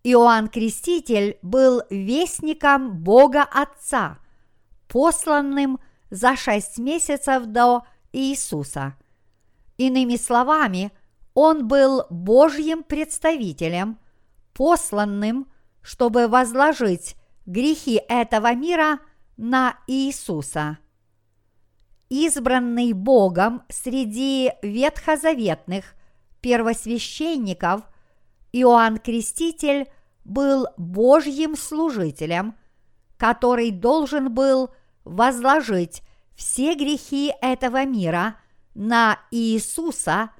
Иоанн 0.03 0.49
Креститель 0.49 1.37
был 1.41 1.81
вестником 1.89 2.97
Бога 3.03 3.43
Отца, 3.43 4.19
посланным– 4.87 5.79
за 6.13 6.35
шесть 6.35 6.77
месяцев 6.77 7.47
до 7.47 7.87
Иисуса. 8.11 8.95
Иными 9.77 10.15
словами, 10.15 10.91
он 11.33 11.67
был 11.67 12.03
Божьим 12.11 12.83
представителем, 12.83 13.97
посланным, 14.53 15.51
чтобы 15.81 16.27
возложить 16.27 17.15
грехи 17.47 17.99
этого 18.07 18.53
мира 18.53 18.99
на 19.37 19.75
Иисуса. 19.87 20.77
Избранный 22.09 22.93
Богом 22.93 23.63
среди 23.69 24.51
ветхозаветных 24.61 25.95
первосвященников 26.41 27.81
Иоанн 28.51 28.99
Креститель 28.99 29.87
был 30.23 30.67
Божьим 30.77 31.55
служителем, 31.55 32.55
который 33.17 33.71
должен 33.71 34.33
был– 34.33 34.69
возложить 35.03 36.01
все 36.35 36.75
грехи 36.75 37.33
этого 37.41 37.85
мира 37.85 38.37
на 38.73 39.19
Иисуса 39.31 40.31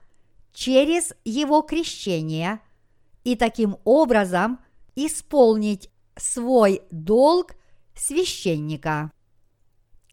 через 0.53 1.13
Его 1.23 1.61
крещение 1.61 2.59
и 3.23 3.35
таким 3.35 3.77
образом 3.83 4.59
исполнить 4.95 5.89
свой 6.15 6.81
долг 6.91 7.53
священника. 7.95 9.11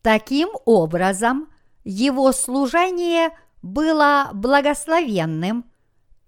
Таким 0.03 0.51
образом, 0.65 1.49
его 1.85 2.33
служение 2.33 3.31
было 3.63 4.31
благословенным, 4.33 5.71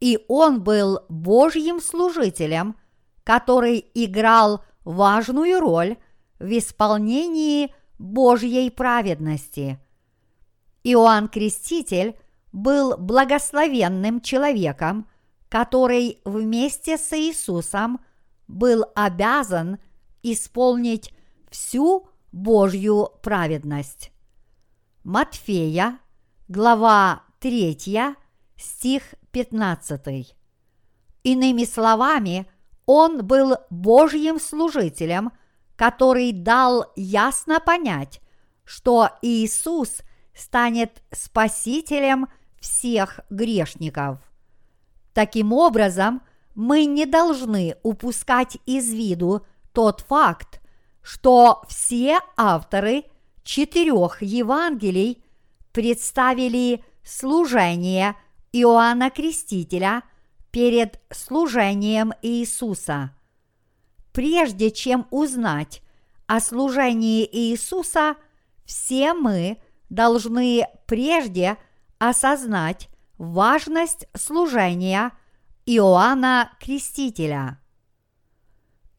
и 0.00 0.18
он 0.28 0.62
был 0.62 1.00
Божьим 1.08 1.80
служителем, 1.80 2.76
который 3.24 3.86
играл 3.94 4.64
важную 4.84 5.60
роль 5.60 5.96
в 6.38 6.46
исполнении 6.58 7.72
Божьей 7.98 8.70
праведности. 8.70 9.78
Иоанн 10.82 11.28
Креститель 11.28 12.16
был 12.52 12.96
благословенным 12.96 14.20
человеком, 14.20 15.08
который 15.48 16.20
вместе 16.24 16.98
с 16.98 17.12
Иисусом 17.12 18.00
был 18.48 18.84
обязан 18.94 19.78
исполнить 20.22 21.14
всю 21.50 22.08
Божью 22.32 23.10
праведность. 23.22 24.10
Матфея, 25.04 25.98
глава 26.48 27.24
3, 27.40 27.76
стих 28.56 29.14
15. 29.32 30.36
Иными 31.24 31.64
словами, 31.64 32.46
он 32.86 33.24
был 33.24 33.56
Божьим 33.70 34.40
служителем, 34.40 35.32
который 35.76 36.32
дал 36.32 36.92
ясно 36.96 37.60
понять, 37.60 38.20
что 38.64 39.10
Иисус 39.22 40.02
станет 40.34 41.02
спасителем 41.10 42.28
всех 42.60 43.20
грешников. 43.30 44.18
Таким 45.12 45.52
образом, 45.52 46.22
мы 46.54 46.84
не 46.84 47.06
должны 47.06 47.76
упускать 47.82 48.58
из 48.66 48.92
виду 48.92 49.44
тот 49.72 50.00
факт, 50.02 50.60
что 51.02 51.62
все 51.68 52.20
авторы 52.36 53.04
четырех 53.42 54.22
Евангелий 54.22 55.22
представили 55.72 56.84
служение 57.02 58.14
Иоанна 58.52 59.10
Крестителя 59.10 60.02
перед 60.52 61.00
служением 61.10 62.12
Иисуса. 62.22 63.10
Прежде 64.12 64.70
чем 64.70 65.08
узнать 65.10 65.82
о 66.26 66.38
служении 66.38 67.28
Иисуса, 67.30 68.16
все 68.64 69.14
мы 69.14 69.58
должны 69.88 70.66
прежде 70.86 71.56
осознать 71.98 72.88
важность 73.18 74.06
служения 74.14 75.12
Иоанна 75.66 76.52
Крестителя. 76.60 77.58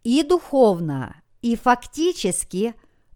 И 0.04 0.24
духовно, 0.24 1.22
и 1.42 1.56
фактически 1.56 2.74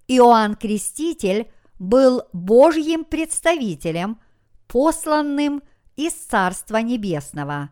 Иоанн 0.08 0.56
Креститель 0.56 1.52
был 1.80 2.24
Божьим 2.34 3.04
представителем, 3.04 4.20
посланным 4.68 5.64
из 5.96 6.14
Царства 6.14 6.78
Небесного. 6.78 7.72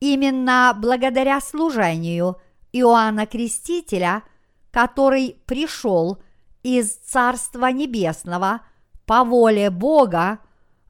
Именно 0.00 0.74
благодаря 0.78 1.40
служению 1.40 2.38
Иоанна 2.72 3.26
Крестителя, 3.26 4.22
который 4.70 5.36
пришел 5.46 6.18
из 6.62 6.96
Царства 6.96 7.70
Небесного 7.70 8.62
по 9.04 9.24
воле 9.24 9.70
Бога, 9.70 10.40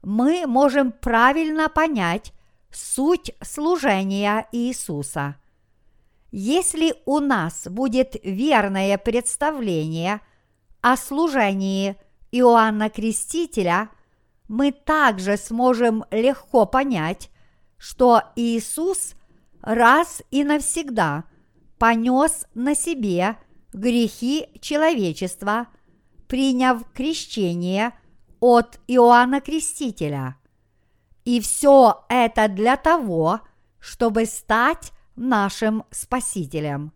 мы 0.01 0.45
можем 0.47 0.91
правильно 0.91 1.69
понять 1.69 2.33
суть 2.71 3.33
служения 3.41 4.47
Иисуса. 4.51 5.35
Если 6.31 6.95
у 7.05 7.19
нас 7.19 7.67
будет 7.67 8.15
верное 8.23 8.97
представление 8.97 10.21
о 10.79 10.95
служении 10.95 11.97
Иоанна 12.31 12.89
Крестителя, 12.89 13.89
мы 14.47 14.71
также 14.71 15.35
сможем 15.35 16.05
легко 16.11 16.65
понять, 16.65 17.30
что 17.81 18.21
Иисус 18.35 19.15
раз 19.61 20.21
и 20.29 20.43
навсегда 20.43 21.23
понес 21.79 22.45
на 22.53 22.75
себе 22.75 23.37
грехи 23.73 24.49
человечества, 24.61 25.65
приняв 26.27 26.83
крещение 26.93 27.93
от 28.39 28.79
Иоанна 28.87 29.41
Крестителя. 29.41 30.37
И 31.25 31.41
все 31.41 32.05
это 32.07 32.47
для 32.49 32.77
того, 32.77 33.41
чтобы 33.79 34.27
стать 34.27 34.91
нашим 35.15 35.83
Спасителем. 35.89 36.93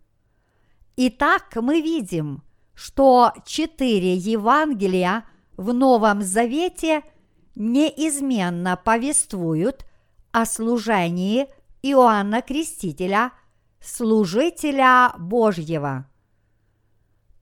Итак, 0.96 1.56
мы 1.56 1.80
видим, 1.80 2.44
что 2.74 3.32
четыре 3.44 4.14
Евангелия 4.14 5.24
в 5.56 5.72
Новом 5.72 6.22
Завете 6.22 7.02
неизменно 7.56 8.76
повествуют 8.76 9.84
о 10.36 10.44
служении 10.44 11.46
Иоанна 11.80 12.42
Крестителя, 12.42 13.32
служителя 13.80 15.14
Божьего. 15.16 16.04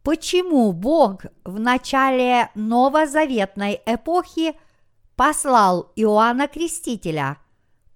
Почему 0.04 0.72
Бог 0.72 1.22
в 1.44 1.58
начале 1.58 2.50
новозаветной 2.54 3.82
эпохи 3.84 4.54
послал 5.16 5.90
Иоанна 5.96 6.46
Крестителя, 6.46 7.38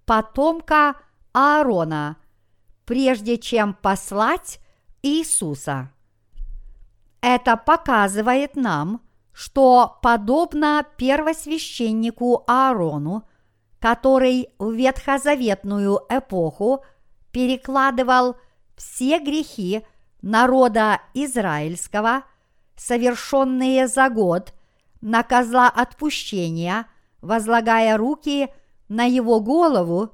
потомка 0.05 0.95
Аарона– 1.31 2.17
прежде 2.85 3.37
чем 3.37 3.75
послать 3.75 4.59
Иисуса. 5.01 5.93
Это 7.21 7.55
показывает 7.55 8.57
нам, 8.57 9.01
что 9.31 9.97
подобно 10.01 10.85
первосвященнику 10.97 12.43
Аарону, 12.47 13.28
который 13.79 14.49
в 14.59 14.71
ветхозаветную 14.71 16.01
эпоху 16.09 16.83
перекладывал 17.31 18.35
все 18.75 19.19
грехи 19.19 19.85
народа 20.21 21.01
израильского, 21.13 22.23
совершенные 22.75 23.87
за 23.87 24.09
год, 24.09 24.53
на 25.01 25.23
козла 25.23 25.69
отпущения, 25.69 26.85
возлагая 27.21 27.97
руки 27.97 28.49
на 28.89 29.05
его 29.05 29.39
голову, 29.39 30.11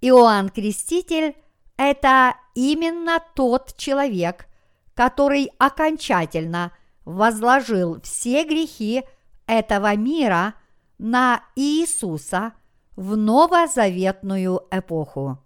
Иоанн 0.00 0.48
Креститель 0.50 1.34
это 1.76 2.36
именно 2.54 3.22
тот 3.34 3.76
человек, 3.76 4.46
который 4.94 5.50
окончательно 5.58 6.72
возложил 7.04 8.00
все 8.02 8.44
грехи 8.44 9.04
этого 9.46 9.94
мира 9.96 10.54
на 10.98 11.42
Иисуса 11.54 12.54
в 12.96 13.14
новозаветную 13.14 14.62
эпоху. 14.70 15.38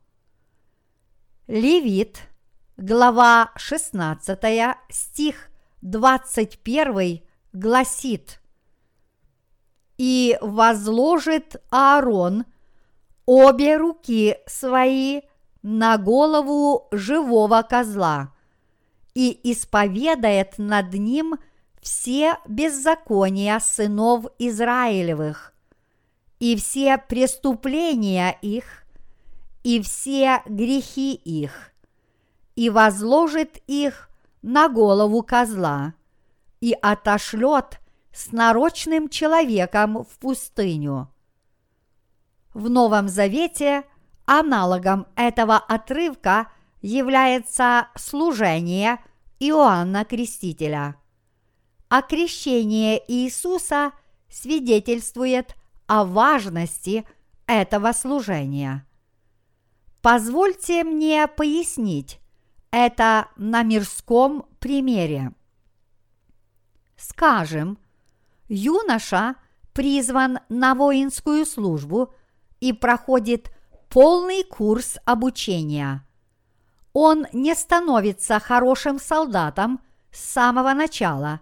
Левит, 1.48 2.28
глава 2.76 3.50
16, 3.56 4.38
стих 4.88 5.50
21 5.82 7.22
гласит 7.52 8.40
«И 9.98 10.38
возложит 10.40 11.56
Аарон 11.70 12.44
обе 13.26 13.76
руки 13.76 14.38
свои 14.46 15.22
на 15.62 15.98
голову 15.98 16.88
живого 16.92 17.62
козла 17.62 18.32
и 19.14 19.38
исповедает 19.52 20.56
над 20.58 20.94
ним 20.94 21.34
все 21.82 22.38
беззакония 22.46 23.58
сынов 23.58 24.26
Израилевых 24.38 25.49
и 26.40 26.56
все 26.56 26.98
преступления 26.98 28.36
их 28.42 28.84
и 29.62 29.80
все 29.80 30.42
грехи 30.46 31.14
их 31.14 31.70
и 32.56 32.70
возложит 32.70 33.58
их 33.66 34.10
на 34.42 34.68
голову 34.68 35.22
козла 35.22 35.94
и 36.60 36.74
отошлет 36.80 37.78
с 38.12 38.32
нарочным 38.32 39.08
человеком 39.08 40.04
в 40.04 40.18
пустыню. 40.18 41.08
В 42.52 42.68
Новом 42.68 43.08
Завете 43.08 43.84
Аналогом 44.24 45.06
этого 45.16 45.56
отрывка 45.56 46.50
является 46.82 47.88
служение 47.96 48.98
Иоанна 49.38 50.04
Крестителя. 50.04 50.96
А 51.88 52.02
крещение 52.02 53.02
Иисуса 53.08 53.92
свидетельствует 54.28 55.56
о 55.90 56.04
важности 56.04 57.04
этого 57.48 57.90
служения. 57.90 58.86
Позвольте 60.00 60.84
мне 60.84 61.26
пояснить 61.26 62.20
это 62.70 63.26
на 63.34 63.64
мирском 63.64 64.46
примере. 64.60 65.32
Скажем, 66.96 67.76
юноша 68.46 69.34
призван 69.72 70.38
на 70.48 70.76
воинскую 70.76 71.44
службу 71.44 72.14
и 72.60 72.72
проходит 72.72 73.50
полный 73.88 74.44
курс 74.44 74.96
обучения. 75.04 76.06
Он 76.92 77.26
не 77.32 77.56
становится 77.56 78.38
хорошим 78.38 79.00
солдатом 79.00 79.80
с 80.12 80.20
самого 80.20 80.72
начала, 80.72 81.40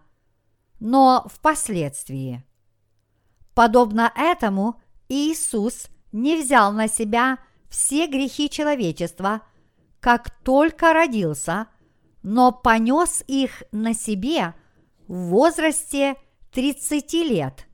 но 0.80 1.26
впоследствии. 1.30 2.47
Подобно 3.58 4.12
этому 4.14 4.80
Иисус 5.08 5.88
не 6.12 6.40
взял 6.40 6.70
на 6.72 6.86
себя 6.86 7.40
все 7.68 8.06
грехи 8.06 8.48
человечества, 8.48 9.42
как 9.98 10.30
только 10.44 10.92
родился, 10.92 11.66
но 12.22 12.52
понес 12.52 13.24
их 13.26 13.64
на 13.72 13.94
себе 13.94 14.54
в 15.08 15.30
возрасте 15.30 16.14
30 16.52 17.12
лет, 17.14 17.66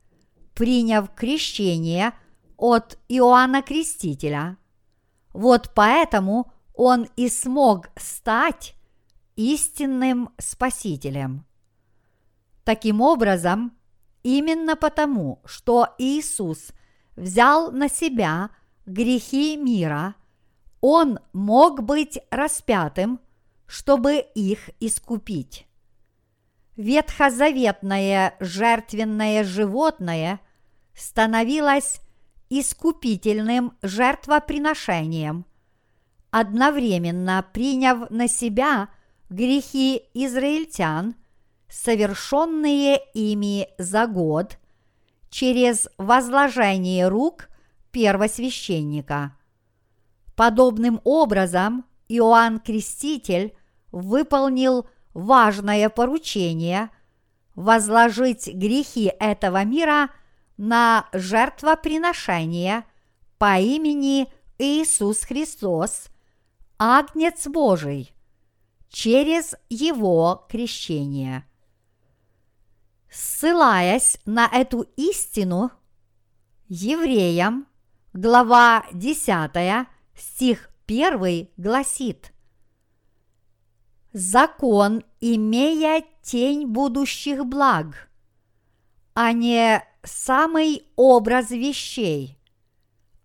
приняв 0.55 1.13
крещение 1.13 2.13
от 2.57 2.97
Иоанна 3.07 3.61
Крестителя– 3.61 4.57
вот 5.33 5.69
поэтому 5.75 6.51
он 6.73 7.07
и 7.15 7.29
смог 7.29 7.89
стать 7.95 8.73
истинным 9.35 10.29
Спасителем. 10.39 11.45
Таким 12.63 13.01
образом, 13.01 13.77
именно 14.25 14.75
потому, 14.75 15.39
что 15.45 15.89
Иисус 15.99 16.71
взял 17.15 17.71
на 17.71 17.89
себя 17.89 18.49
грехи 18.87 19.55
мира, 19.55 20.15
он 20.81 21.19
мог 21.31 21.83
быть 21.83 22.17
распятым, 22.31 23.19
чтобы 23.67 24.25
их 24.33 24.71
искупить. 24.79 25.67
ветхозаветное 26.75 28.35
жертвенное 28.39 29.43
животное 29.43 30.39
становилось 30.95 32.01
искупительным 32.49 33.77
жертвоприношением, 33.83 35.45
одновременно 36.31 37.45
приняв 37.53 38.09
на 38.09 38.27
себя 38.27 38.89
грехи 39.29 40.01
израильтян, 40.15 41.13
совершенные 41.69 42.99
ими 43.13 43.67
за 43.77 44.07
год, 44.07 44.57
через 45.29 45.89
возложение 45.97 47.07
рук 47.07 47.49
первосвященника. 47.91 49.35
Подобным 50.35 51.01
образом 51.03 51.85
Иоанн 52.07 52.59
Креститель 52.59 53.55
выполнил 53.91 54.87
важное 55.13 55.89
поручение 55.89 56.89
возложить 57.55 58.47
грехи 58.53 59.11
этого 59.19 59.63
мира 59.63 60.09
на 60.57 61.07
жертвоприношение 61.13 62.83
по 63.37 63.59
имени 63.59 64.27
Иисус 64.57 65.21
Христос, 65.21 66.07
Агнец 66.77 67.47
Божий, 67.47 68.13
через 68.89 69.55
Его 69.69 70.45
крещение. 70.49 71.45
Ссылаясь 73.17 74.19
на 74.25 74.45
эту 74.45 74.81
истину, 74.97 75.71
евреям, 76.67 77.65
глава 78.11 78.85
10, 78.91 79.87
стих 80.17 80.69
1 80.85 81.47
гласит 81.55 82.33
«Закон, 84.11 85.01
имея 85.21 86.03
тень 86.23 86.67
будущих 86.67 87.45
благ, 87.45 88.09
а 89.13 89.31
не 89.31 89.81
самый 90.03 90.83
образ 90.97 91.51
вещей, 91.51 92.37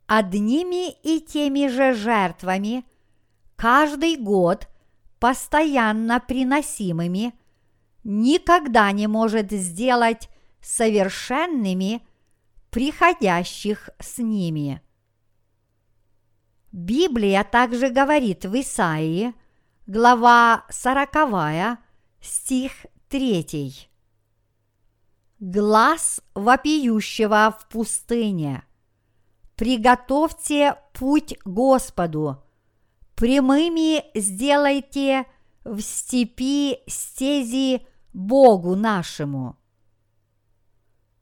одними 0.07 0.92
и 1.03 1.18
теми 1.18 1.66
же 1.66 1.94
жертвами, 1.94 2.85
каждый 3.57 4.14
год 4.18 4.68
постоянно 5.18 6.20
приносимыми, 6.20 7.35
никогда 8.04 8.90
не 8.92 9.06
может 9.06 9.50
сделать 9.50 10.28
совершенными 10.60 12.02
приходящих 12.70 13.90
с 13.98 14.18
ними. 14.18 14.82
Библия 16.72 17.42
также 17.42 17.90
говорит 17.90 18.44
в 18.44 18.60
Исаии, 18.60 19.34
глава 19.86 20.64
40, 20.70 21.78
стих 22.20 22.86
3. 23.08 23.88
Глаз 25.40 26.20
вопиющего 26.34 27.56
в 27.58 27.68
пустыне. 27.68 28.62
Приготовьте 29.56 30.76
путь 30.92 31.36
Господу, 31.44 32.42
прямыми 33.16 34.04
сделайте 34.18 35.26
в 35.64 35.80
степи 35.80 36.78
стези 36.86 37.86
Богу 38.12 38.77
нашему. 38.77 39.57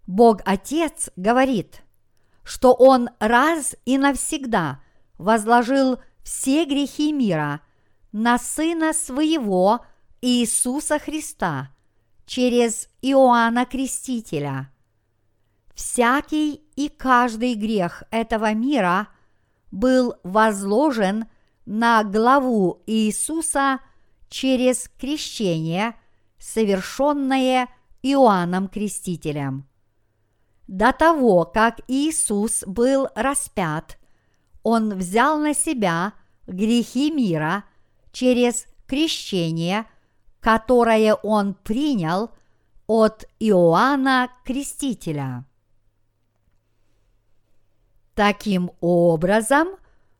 Бог 0.07 0.41
Отец 0.45 1.11
говорит, 1.17 1.83
что 2.43 2.73
Он 2.73 3.11
раз 3.19 3.77
и 3.85 3.99
навсегда– 3.99 4.81
возложил 5.19 5.99
все 6.23 6.65
грехи 6.65 7.13
мира 7.13 7.61
на 8.13 8.39
Сына 8.39 8.93
Своего 8.93 9.85
Иисуса 10.23 10.99
Христа 10.99 11.71
через 12.25 12.89
Иоанна 13.03 13.67
Крестителя. 13.67 14.73
Всякий 15.75 16.63
и 16.77 16.89
каждый 16.89 17.55
грех 17.55 18.03
этого 18.11 18.53
мира 18.55 19.09
был 19.71 20.15
возложен 20.23 21.27
на 21.67 22.03
главу 22.03 22.83
Иисуса 22.87 23.81
через 24.29 24.89
крещение, 24.99 25.95
совершенное 26.39 27.69
Иоанном 28.03 28.69
Крестителем. 28.69 29.67
До 30.67 30.93
того, 30.93 31.45
как 31.45 31.81
Иисус 31.89 32.63
был 32.67 33.09
распят 33.15 33.99
он 34.63 34.95
взял 34.99 35.39
на 35.39 35.55
себя 35.55 36.13
грехи 36.47 37.11
мира 37.11 37.65
через 38.13 38.67
крещение, 38.87 39.87
которое 40.41 41.15
Он 41.15 41.55
принял 41.55 42.31
от 42.87 43.25
Иоанна 43.39 44.31
Крестителя. 44.45 45.47
Таким 48.15 48.71
образом, 48.81 49.69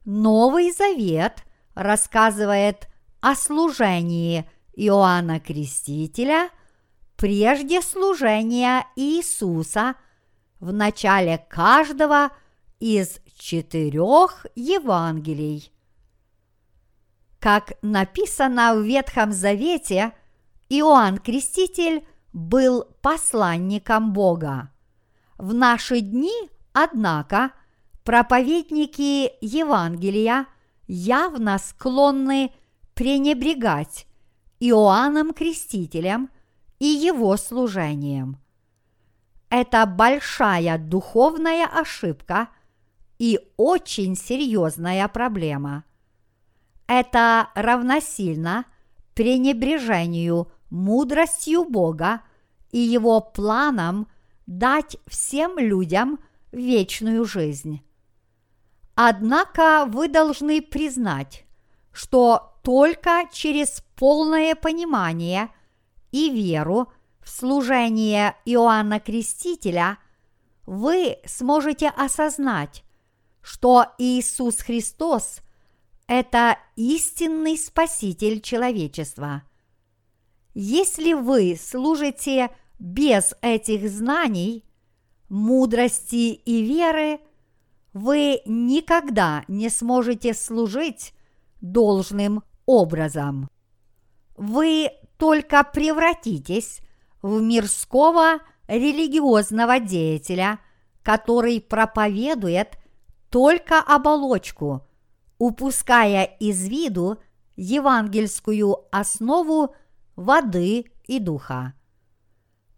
Новый 0.07 0.73
Завет 0.73 1.43
рассказывает 1.75 2.89
о 3.21 3.35
служении 3.35 4.49
Иоанна 4.79 5.41
Крестителя 5.41 6.51
прежде 7.17 7.83
служения 7.83 8.87
Иисуса 8.95 9.97
в 10.61 10.73
начале 10.73 11.39
каждого 11.51 12.31
из 12.79 13.19
четырех 13.37 14.47
Евангелий. 14.55 15.73
Как 17.41 17.73
написано 17.83 18.77
в 18.77 18.83
Ветхом 18.83 19.33
Завете, 19.33 20.13
Иоанн 20.69 21.19
Креститель 21.19 22.07
был 22.33 22.85
посланником 23.03 24.13
Бога. 24.13 24.71
В 25.39 25.55
наши 25.55 26.01
дни, 26.01 26.51
однако, 26.73 27.51
проповедники 28.05 29.33
Евангелия 29.41 30.47
явно 30.87 31.59
склонны 31.59 32.53
пренебрегать 32.95 34.08
Иоанном 34.61 35.33
Крестителем 35.33 36.31
и 36.79 36.87
его 36.87 37.37
служением. 37.37 38.39
Это 39.51 39.87
большая 39.87 40.79
духовная 40.79 41.67
ошибка– 41.67 42.49
и 43.19 43.41
очень 43.57 44.17
серьезная 44.17 45.07
проблема. 45.09 45.85
Это 46.87 47.51
равносильно 47.55 48.65
пренебрежению 49.15 50.51
мудростью 50.71 51.65
Бога 51.65 52.23
и 52.71 52.79
его 52.79 53.21
планом 53.21 54.09
дать 54.47 54.97
всем 55.07 55.59
людям 55.59 56.21
вечную 56.53 57.25
жизнь. 57.25 57.83
Однако 58.95 59.85
вы 59.87 60.09
должны 60.09 60.63
признать, 60.63 61.45
что 61.99 62.53
только 62.63 63.25
через 63.33 63.83
полное 63.97 64.55
понимание 64.55 65.49
и 66.13 66.31
веру 66.31 66.93
в 67.21 67.29
служение 67.29 68.37
Иоанна 68.45 69.01
Крестителя 69.01 69.99
вы 70.65 71.19
сможете 71.27 71.89
осознать, 71.89 72.85
что 73.41 73.87
Иисус 73.99 74.59
Христос– 74.59 75.41
это 76.07 76.59
истинный 76.77 77.59
Спаситель 77.59 78.43
человечества. 78.43 79.43
Если 80.55 81.15
вы 81.15 81.59
служите 81.61 82.51
без 82.79 83.35
этих 83.43 83.91
знаний, 83.91 84.65
мудрости 85.29 86.33
и 86.33 86.63
веры, 86.63 87.19
вы 87.93 88.41
никогда 88.47 89.45
не 89.49 89.69
сможете 89.69 90.33
служить 90.33 91.13
должным 91.61 92.43
образом. 92.67 93.49
Вы 94.37 94.91
только 95.17 95.65
превратитесь 95.65 96.81
в 97.23 97.41
мирского 97.41 98.39
религиозного 98.69 99.81
деятеля, 99.81 100.61
который 101.03 101.61
проповедует 101.61 102.79
только 103.31 103.81
оболочку, 103.81 104.87
упуская 105.39 106.25
из 106.25 106.69
виду 106.69 107.19
евангельскую 107.57 108.77
основу 108.93 109.75
воды 110.17 110.87
и 111.07 111.19
духа. 111.19 111.75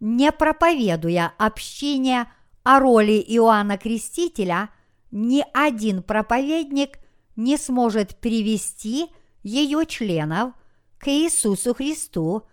Не 0.01 0.33
проповедуя 0.33 1.33
общение 1.39 2.31
о 2.63 2.81
роли 2.81 3.23
Иоанна 3.29 3.77
Крестителя, 3.77 4.71
ни 5.11 5.45
один 5.53 6.03
проповедник 6.03 6.99
не 7.37 7.57
сможет 7.57 8.17
привести 8.17 9.11
ее 9.43 9.87
членов 9.87 10.53
к 10.99 11.09
Иисусу 11.09 11.75
Христу, 11.75 12.47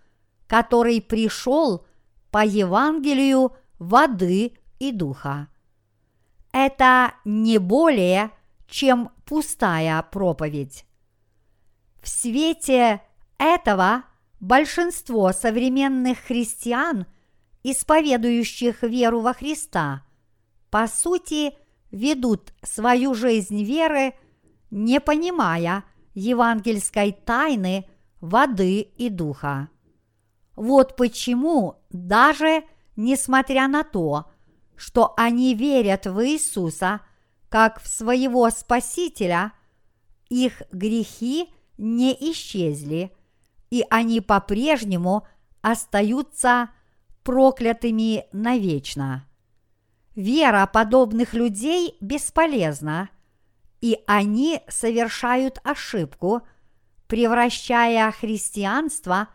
который 0.46 1.00
пришел 1.00 1.86
по 2.30 2.44
Евангелию 2.44 3.52
воды 3.78 4.54
и 4.78 4.92
духа 4.92 5.48
это 6.52 7.14
не 7.24 7.58
более, 7.58 8.30
чем 8.66 9.10
пустая 9.24 10.02
проповедь. 10.02 10.84
В 12.02 12.08
свете 12.08 13.02
этого 13.38 14.04
большинство 14.40 15.32
современных 15.32 16.18
христиан, 16.18 17.06
исповедующих 17.62 18.82
веру 18.82 19.20
во 19.20 19.34
Христа, 19.34 20.04
по 20.70 20.86
сути, 20.86 21.54
ведут 21.90 22.52
свою 22.62 23.14
жизнь 23.14 23.62
веры, 23.62 24.14
не 24.70 25.00
понимая 25.00 25.84
евангельской 26.14 27.12
тайны 27.12 27.86
воды 28.20 28.80
и 28.80 29.08
духа. 29.08 29.68
Вот 30.56 30.96
почему, 30.96 31.76
даже 31.90 32.64
несмотря 32.96 33.68
на 33.68 33.84
то, 33.84 34.26
что 34.76 35.14
они 35.16 35.54
верят 35.54 36.06
в 36.06 36.24
Иисуса 36.26 37.00
как 37.48 37.80
в 37.80 37.88
своего 37.88 38.50
Спасителя, 38.50 39.52
их 40.28 40.62
грехи 40.72 41.48
не 41.78 42.12
исчезли, 42.32 43.12
и 43.70 43.84
они 43.88 44.20
по-прежнему 44.20 45.26
остаются 45.62 46.70
проклятыми 47.22 48.26
навечно. 48.32 49.26
Вера 50.14 50.66
подобных 50.66 51.34
людей 51.34 51.96
бесполезна, 52.00 53.10
и 53.80 53.98
они 54.06 54.60
совершают 54.68 55.60
ошибку, 55.64 56.42
превращая 57.06 58.10
христианство 58.12 59.28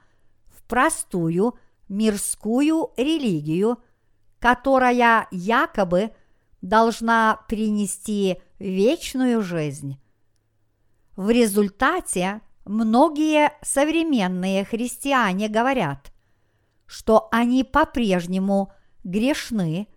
в 0.47 0.63
простую 0.63 1.57
мирскую 1.87 2.91
религию, 2.97 3.79
которая 4.39 5.27
якобы 5.31 6.11
должна 6.61 7.39
принести 7.47 8.41
вечную 8.59 9.41
жизнь. 9.41 9.99
В 11.15 11.29
результате 11.29 12.41
многие 12.65 13.51
современные 13.61 14.65
христиане 14.65 15.47
говорят, 15.47 16.11
что 16.85 17.27
они 17.31 17.63
по-прежнему 17.63 18.71
грешны, 19.03 19.87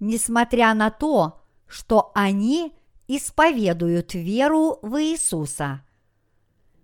несмотря 0.00 0.74
на 0.74 0.90
то, 0.90 1.42
что 1.66 2.12
они 2.14 2.72
исповедуют 3.08 4.14
веру 4.14 4.78
в 4.82 5.00
Иисуса. 5.02 5.82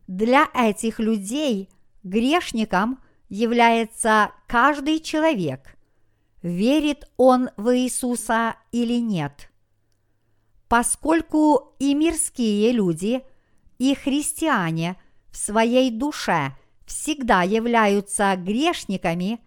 Для 0.07 0.49
этих 0.55 0.99
людей 0.99 1.69
грешником 2.03 3.01
является 3.29 4.33
каждый 4.47 5.01
человек, 5.01 5.77
верит 6.43 7.09
он 7.17 7.51
в 7.57 7.77
Иисуса 7.77 8.57
или 8.73 9.01
нет. 9.01 9.51
Поскольку 10.69 11.75
и 11.79 11.95
мирские 11.95 12.73
люди– 12.73 13.23
и 13.81 13.95
христиане 13.95 14.97
в 15.31 15.39
своей 15.39 15.91
душе 15.91 16.55
всегда 16.85 17.43
являются 17.43 18.37
грешниками, 18.37 19.41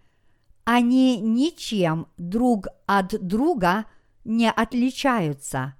они 0.64 1.20
ничем 1.20 2.08
друг 2.16 2.66
от 2.86 3.24
друга 3.24 3.84
не 4.24 4.50
отличаются. 4.50 5.76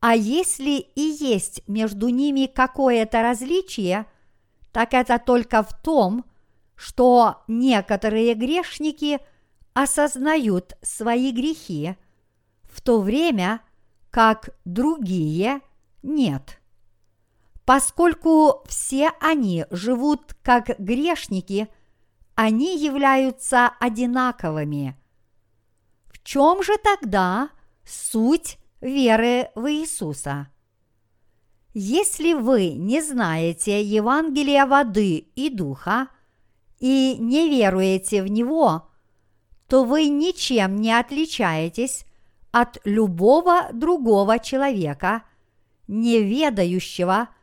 А 0.00 0.14
если 0.14 0.78
и 0.78 1.00
есть 1.00 1.62
между 1.68 2.08
ними 2.08 2.46
какое-то 2.46 3.20
различие, 3.22 4.06
так 4.72 4.94
это 4.94 5.18
только 5.18 5.62
в 5.62 5.78
том, 5.82 6.24
что 6.74 7.42
некоторые 7.46 8.34
грешники 8.34 9.20
осознают 9.74 10.74
свои 10.80 11.32
грехи, 11.32 11.96
в 12.62 12.80
то 12.80 13.00
время 13.00 13.60
как 14.10 14.50
другие 14.64 15.60
нет. 16.02 16.58
Поскольку 17.66 18.64
все 18.66 19.10
они 19.20 19.66
живут 19.70 20.34
как 20.42 20.78
грешники, 20.78 21.68
они 22.34 22.78
являются 22.78 23.68
одинаковыми. 23.78 24.96
В 26.06 26.24
чем 26.24 26.62
же 26.62 26.78
тогда 26.78 27.50
суть 27.84 28.59
веры 28.80 29.50
в 29.54 29.70
Иисуса? 29.70 30.48
Если 31.72 32.32
вы 32.34 32.70
не 32.70 33.00
знаете 33.00 33.82
Евангелия 33.82 34.66
воды 34.66 35.28
и 35.34 35.50
духа 35.50 36.08
и 36.78 37.16
не 37.18 37.48
веруете 37.48 38.22
в 38.22 38.26
него, 38.26 38.88
то 39.68 39.84
вы 39.84 40.08
ничем 40.08 40.76
не 40.76 40.92
отличаетесь 40.92 42.04
от 42.50 42.78
любого 42.84 43.70
другого 43.72 44.38
человека, 44.38 45.22
не 45.86 46.20
ведающего– 46.20 47.28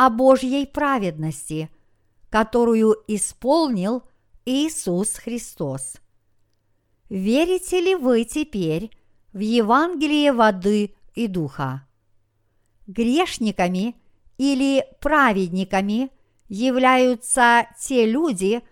о 0.00 0.08
Божьей 0.08 0.64
праведности, 0.64 1.68
которую 2.30 2.96
исполнил 3.06 4.02
Иисус 4.46 5.16
Христос. 5.16 5.96
Верите 7.10 7.82
ли 7.82 7.94
вы 7.94 8.24
теперь 8.24 8.90
в 9.32 9.38
Евангелие 9.38 10.32
воды 10.32 10.94
и 11.14 11.26
духа? 11.26 11.86
Грешниками 12.86 13.96
или 14.38 14.84
праведниками 15.00 16.10
являются 16.48 17.66
те 17.78 18.06
люди, 18.06 18.62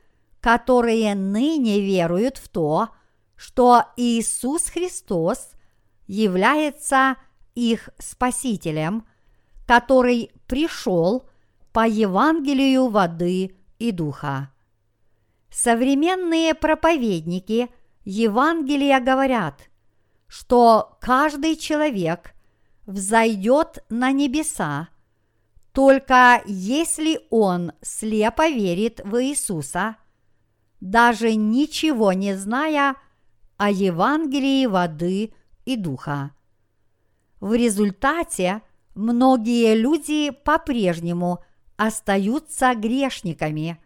которые 0.40 1.14
ныне 1.14 1.80
веруют 1.80 2.38
в 2.38 2.48
то, 2.48 2.88
что 3.36 3.84
Иисус 3.96 4.68
Христос 4.68 5.50
является 6.06 7.16
их 7.54 7.90
Спасителем– 7.98 9.04
который 9.68 10.30
пришел 10.46 11.28
по 11.72 11.86
Евангелию 11.86 12.88
воды 12.88 13.54
и 13.78 13.92
духа. 13.92 14.50
Современные 15.50 16.54
проповедники 16.54 17.68
Евангелия 18.06 18.98
говорят, 18.98 19.68
что 20.28 20.98
каждый 21.00 21.56
человек 21.56 22.34
взойдет 22.86 23.84
на 23.88 24.12
небеса, 24.12 24.88
только 25.72 26.42
если 26.46 27.20
он 27.30 27.72
слепо 27.82 28.48
верит 28.48 29.00
в 29.04 29.22
Иисуса, 29.22 29.96
даже 30.80 31.34
ничего 31.34 32.12
не 32.12 32.36
зная 32.36 32.96
о 33.56 33.70
Евангелии 33.70 34.66
воды 34.66 35.32
и 35.64 35.76
духа. 35.76 36.32
В 37.40 37.54
результате 37.54 38.62
многие 38.94 39.74
люди 39.74 40.30
по-прежнему 40.30 41.42
остаются 41.76 42.74
грешниками. 42.74 43.80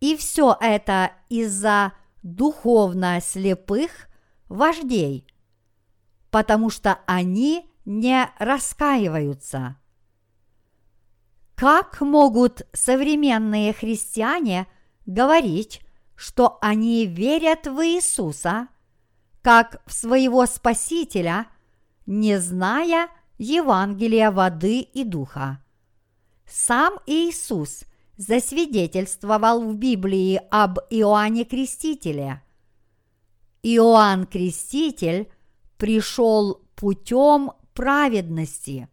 И 0.00 0.16
все 0.16 0.56
это 0.60 1.12
из-за 1.28 1.92
духовно 2.22 3.20
слепых 3.20 4.08
вождей, 4.48 5.26
потому 6.36 6.68
что 6.68 6.98
они 7.06 7.66
не 7.86 8.28
раскаиваются. 8.38 9.78
Как 11.54 12.02
могут 12.02 12.66
современные 12.74 13.72
христиане 13.72 14.66
говорить, 15.06 15.80
что 16.14 16.58
они 16.60 17.06
верят 17.06 17.66
в 17.66 17.82
Иисуса, 17.86 18.68
как 19.40 19.80
в 19.86 19.94
своего 19.94 20.44
Спасителя, 20.44 21.46
не 22.04 22.38
зная 22.38 23.08
Евангелия 23.38 24.30
воды 24.30 24.80
и 24.80 25.04
духа. 25.04 25.64
Сам 26.46 26.98
Иисус 27.06 27.84
засвидетельствовал 28.18 29.62
в 29.62 29.74
Библии 29.74 30.38
об 30.50 30.80
Иоанне 30.90 31.46
Крестителе. 31.46 32.42
Иоанн 33.62 34.26
Креститель 34.26 35.30
пришел 35.76 36.62
путем 36.74 37.52
праведности. 37.74 38.88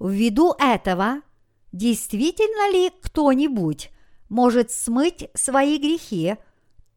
Ввиду 0.00 0.54
этого, 0.58 1.22
действительно 1.72 2.72
ли 2.72 2.90
кто-нибудь 3.02 3.90
может 4.28 4.70
смыть 4.70 5.28
свои 5.34 5.78
грехи, 5.78 6.36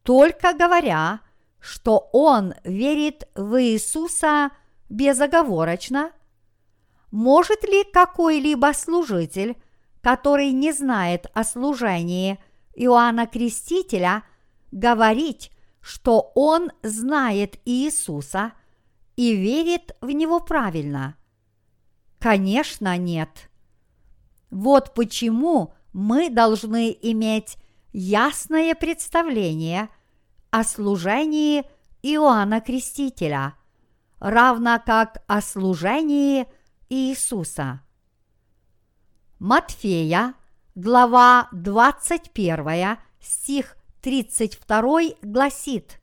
только 0.02 0.52
говоря, 0.52 1.20
что 1.60 2.08
он 2.12 2.54
верит 2.64 3.28
в 3.34 3.60
Иисуса– 3.62 4.50
безоговорочно? 4.92 6.12
Может 7.10 7.64
ли 7.64 7.84
какой-либо 7.84 8.72
служитель, 8.74 9.56
который 10.02 10.52
не 10.52 10.72
знает 10.72 11.26
о 11.34 11.44
служении 11.44 12.38
Иоанна 12.74 13.26
Крестителя, 13.26 14.22
говорить, 14.70 15.50
что 15.82 16.32
он 16.34 16.70
знает 16.82 17.58
Иисуса 17.64 18.52
и 19.16 19.34
верит 19.34 19.94
в 20.00 20.10
него 20.10 20.40
правильно? 20.40 21.16
Конечно, 22.18 22.96
нет. 22.96 23.50
Вот 24.50 24.94
почему 24.94 25.74
мы 25.92 26.30
должны 26.30 26.96
иметь 27.02 27.58
ясное 27.92 28.74
представление 28.74 29.88
о 30.50 30.64
служении 30.64 31.64
Иоанна 32.02 32.60
Крестителя– 32.60 33.56
равно 34.22 34.80
как 34.84 35.22
о 35.26 35.40
служении 35.40 36.46
Иисуса. 36.88 37.80
Матфея, 39.40 40.34
глава 40.76 41.48
21, 41.50 42.98
стих 43.20 43.76
32 44.02 45.14
гласит 45.22 46.00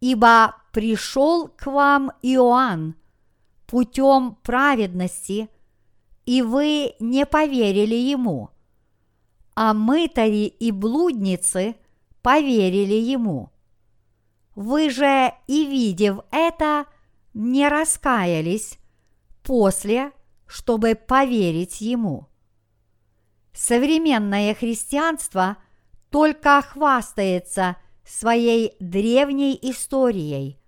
«Ибо 0.00 0.54
пришел 0.72 1.48
к 1.48 1.66
вам 1.66 2.12
Иоанн 2.22 2.94
путем 3.66 4.36
праведности, 4.42 5.48
и 6.24 6.42
вы 6.42 6.94
не 7.00 7.26
поверили 7.26 7.96
ему, 7.96 8.50
а 9.54 9.74
мытари 9.74 10.46
и 10.46 10.70
блудницы 10.70 11.76
поверили 12.22 12.94
ему. 12.94 13.50
Вы 14.54 14.90
же, 14.90 15.34
и 15.46 15.66
видев 15.66 16.20
это, 16.30 16.86
не 17.34 17.68
раскаялись 17.68 18.78
после, 19.42 20.12
чтобы 20.46 20.94
поверить 20.94 21.80
ему. 21.80 22.28
Современное 23.52 24.54
христианство 24.54 25.56
только 26.14 26.62
хвастается 26.62 27.74
своей 28.04 28.76
древней 28.78 29.58
историей. 29.60 30.60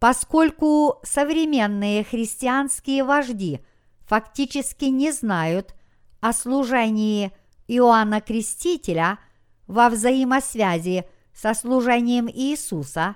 Поскольку 0.00 0.98
современные 1.04 2.02
христианские 2.02 3.04
вожди 3.04 3.60
фактически 4.00 4.86
не 4.86 5.12
знают 5.12 5.76
о 6.18 6.32
служении 6.32 7.30
Иоанна 7.68 8.20
Крестителя 8.20 9.20
во 9.68 9.90
взаимосвязи 9.90 11.08
со 11.32 11.54
служением 11.54 12.28
Иисуса, 12.28 13.14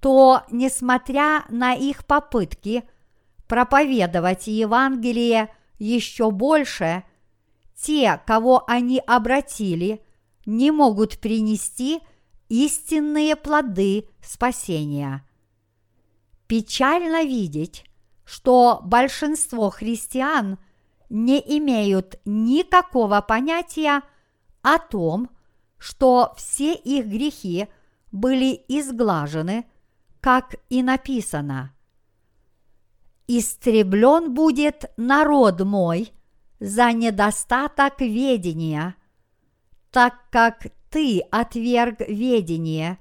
то, 0.00 0.42
несмотря 0.50 1.46
на 1.48 1.72
их 1.72 2.04
попытки 2.04 2.84
проповедовать 3.48 4.48
Евангелие 4.48 5.48
еще 5.78 6.30
больше, 6.30 7.04
те, 7.74 8.20
кого 8.26 8.64
они 8.66 9.02
обратили, 9.06 10.04
не 10.46 10.70
могут 10.70 11.18
принести 11.18 12.00
истинные 12.48 13.36
плоды 13.36 14.08
спасения. 14.22 15.26
Печально 16.46 17.24
видеть, 17.24 17.84
что 18.24 18.80
большинство 18.82 19.70
христиан 19.70 20.58
не 21.08 21.38
имеют 21.58 22.20
никакого 22.24 23.20
понятия 23.20 24.02
о 24.62 24.78
том, 24.78 25.30
что 25.78 26.32
все 26.36 26.74
их 26.74 27.06
грехи 27.06 27.68
были 28.12 28.64
изглажены, 28.68 29.66
как 30.20 30.54
и 30.68 30.82
написано. 30.82 31.74
«Истреблен 33.26 34.34
будет 34.34 34.92
народ 34.96 35.60
мой 35.62 36.12
за 36.60 36.92
недостаток 36.92 38.00
ведения, 38.00 38.94
так 39.92 40.14
как 40.30 40.66
ты 40.90 41.20
отверг 41.30 42.00
ведение, 42.00 42.98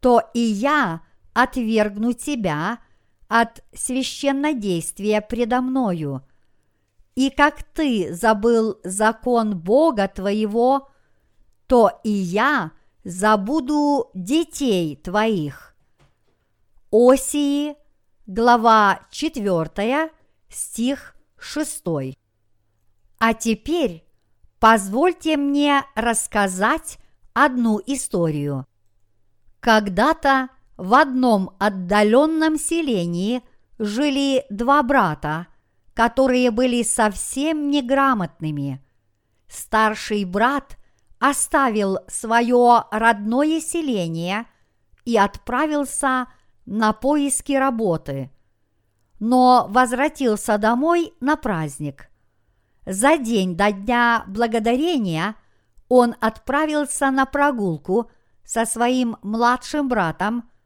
то 0.00 0.22
и 0.34 0.40
я 0.40 1.00
отвергну 1.32 2.12
тебя 2.12 2.78
от 3.26 3.64
священнодействия 3.74 5.20
предо 5.22 5.60
мною. 5.60 6.22
И 7.14 7.30
как 7.30 7.64
ты 7.64 8.14
забыл 8.14 8.78
закон 8.84 9.58
Бога 9.58 10.06
твоего, 10.06 10.88
то 11.66 12.00
и 12.04 12.10
я 12.10 12.72
забуду 13.02 14.10
детей 14.12 14.96
твоих. 14.96 15.74
Осии, 16.92 17.76
глава 18.26 19.00
4, 19.10 20.10
стих 20.50 21.16
6. 21.38 21.84
А 23.18 23.34
теперь 23.34 24.05
позвольте 24.68 25.36
мне 25.36 25.84
рассказать 25.94 26.98
одну 27.34 27.80
историю. 27.86 28.66
Когда-то 29.60 30.48
в 30.76 30.92
одном 30.94 31.54
отдаленном 31.60 32.58
селении 32.58 33.44
жили 33.78 34.44
два 34.50 34.82
брата, 34.82 35.46
которые 35.94 36.50
были 36.50 36.82
совсем 36.82 37.70
неграмотными. 37.70 38.84
Старший 39.46 40.24
брат 40.24 40.76
оставил 41.20 41.98
свое 42.08 42.86
родное 42.90 43.60
селение 43.60 44.46
и 45.04 45.16
отправился 45.16 46.26
на 46.64 46.92
поиски 46.92 47.52
работы, 47.52 48.32
но 49.20 49.68
возвратился 49.70 50.58
домой 50.58 51.14
на 51.20 51.36
праздник. 51.36 52.10
За 52.86 53.18
день 53.18 53.56
до 53.56 53.72
Дня 53.72 54.24
Благодарения 54.26 55.34
он 55.88 56.14
отправился 56.20 57.10
на 57.10 57.26
прогулку 57.26 58.10
со 58.44 58.64
своим 58.64 59.16
младшим 59.22 59.88
братом– 59.88 60.48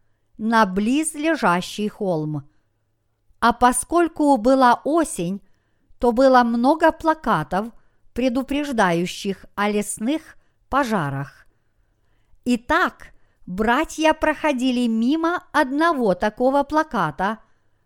на 0.41 0.65
близлежащий 0.65 1.89
холм. 1.89 2.49
А 3.41 3.53
поскольку 3.53 4.39
была 4.39 4.81
осень, 4.85 5.43
то 5.99 6.13
было 6.13 6.43
много 6.45 6.93
плакатов, 6.93 7.69
предупреждающих 8.15 9.45
о 9.55 9.69
лесных 9.69 10.39
пожарах. 10.71 11.47
Итак, 12.47 13.09
братья 13.45 14.15
проходили 14.15 14.87
мимо 14.87 15.45
одного 15.53 16.15
такого 16.15 16.63
плаката, 16.63 17.41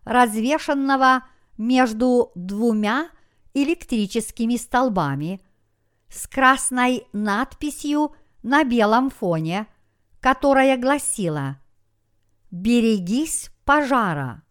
развешанного 0.04 1.24
между 1.58 2.30
двумя 2.36 3.08
электрическими 3.54 4.56
столбами, 4.56 5.40
с 6.08 6.26
красной 6.26 7.06
надписью 7.12 8.14
на 8.42 8.64
белом 8.64 9.10
фоне, 9.10 9.66
которая 10.20 10.76
гласила 10.76 11.58
«Берегись 12.50 13.50
пожара». 13.64 14.42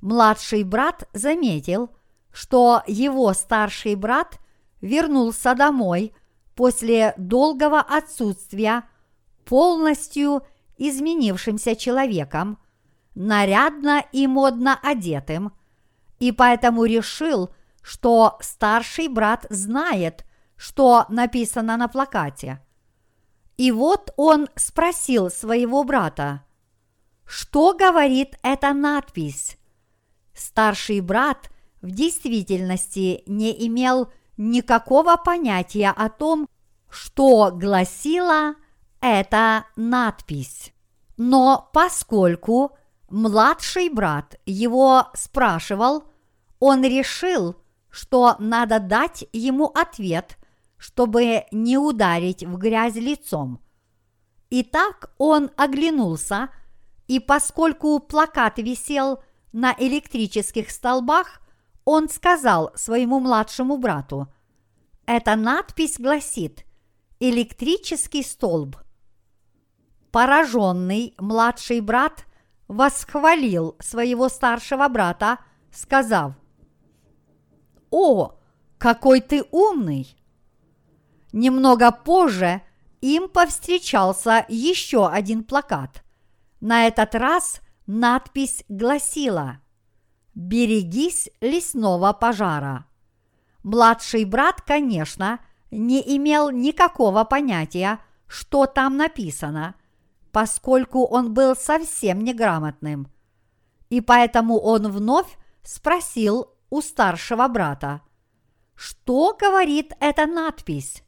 Младший 0.00 0.62
брат 0.62 1.08
заметил, 1.12 1.90
что 2.32 2.82
его 2.86 3.32
старший 3.32 3.94
брат 3.94 4.38
вернулся 4.80 5.54
домой 5.54 6.12
после 6.54 7.14
долгого 7.16 7.80
отсутствия 7.80 8.84
полностью 9.44 10.42
изменившимся 10.76 11.74
человеком, 11.76 12.58
нарядно 13.14 14.04
и 14.12 14.26
модно 14.26 14.78
одетым, 14.82 15.52
и 16.18 16.32
поэтому 16.32 16.84
решил, 16.84 17.50
что 17.86 18.36
старший 18.40 19.06
брат 19.06 19.46
знает, 19.48 20.24
что 20.56 21.06
написано 21.08 21.76
на 21.76 21.86
плакате. 21.86 22.60
И 23.58 23.70
вот 23.70 24.12
он 24.16 24.48
спросил 24.56 25.30
своего 25.30 25.84
брата, 25.84 26.42
что 27.24 27.74
говорит 27.74 28.36
эта 28.42 28.72
надпись? 28.72 29.56
Старший 30.34 31.00
брат 31.00 31.48
в 31.80 31.92
действительности 31.92 33.22
не 33.26 33.52
имел 33.68 34.12
никакого 34.36 35.16
понятия 35.16 35.90
о 35.96 36.08
том, 36.08 36.48
что 36.90 37.52
гласила 37.52 38.56
эта 39.00 39.64
надпись. 39.76 40.72
Но 41.16 41.70
поскольку 41.72 42.76
младший 43.08 43.90
брат 43.90 44.34
его 44.44 45.06
спрашивал, 45.14 46.02
он 46.58 46.82
решил, 46.82 47.54
что 47.96 48.36
надо 48.38 48.78
дать 48.78 49.24
ему 49.32 49.66
ответ, 49.66 50.38
чтобы 50.76 51.44
не 51.50 51.78
ударить 51.78 52.44
в 52.44 52.56
грязь 52.56 52.96
лицом. 52.96 53.60
Итак, 54.50 55.10
он 55.18 55.50
оглянулся– 55.56 56.50
и 57.06 57.20
поскольку 57.20 57.98
плакат 58.00 58.58
висел 58.58 59.22
на 59.52 59.74
электрических 59.78 60.70
столбах, 60.70 61.40
он 61.84 62.08
сказал 62.08 62.72
своему 62.74 63.20
младшему 63.20 63.78
брату, 63.78 64.28
«Эта 65.06 65.36
надпись 65.36 66.00
гласит 66.00 66.64
«Электрический 67.20 68.24
столб». 68.24 68.76
Пораженный 70.10 71.14
младший 71.18 71.80
брат 71.80 72.24
восхвалил 72.66 73.76
своего 73.78 74.28
старшего 74.28 74.88
брата, 74.88 75.38
сказав, 75.70 76.32
«О, 77.96 78.34
какой 78.78 79.20
ты 79.20 79.44
умный!» 79.50 80.16
Немного 81.32 81.90
позже 81.92 82.62
им 83.00 83.28
повстречался 83.28 84.44
еще 84.48 85.08
один 85.08 85.44
плакат– 85.44 86.02
на 86.60 86.86
этот 86.86 87.14
раз 87.14 87.60
надпись 87.86 88.64
гласила 88.68 89.60
«Берегись 90.34 91.28
лесного 91.40 92.12
пожара». 92.12 92.86
Младший 93.62 94.24
брат, 94.24 94.62
конечно, 94.62 95.40
не 95.70 96.00
имел 96.16 96.50
никакого 96.50 97.24
понятия, 97.24 98.00
что 98.26 98.66
там 98.66 98.96
написано, 98.96 99.74
поскольку 100.32 101.04
он 101.04 101.34
был 101.34 101.54
совсем 101.54 102.24
неграмотным. 102.24 103.12
И 103.90 104.00
поэтому 104.00 104.58
он 104.58 104.90
вновь 104.90 105.38
спросил 105.62 106.48
у 106.70 106.80
старшего 106.80 107.48
брата, 107.48 108.02
что 108.74 109.36
говорит 109.38 109.92
эта 110.00 110.26
надпись. 110.26 111.02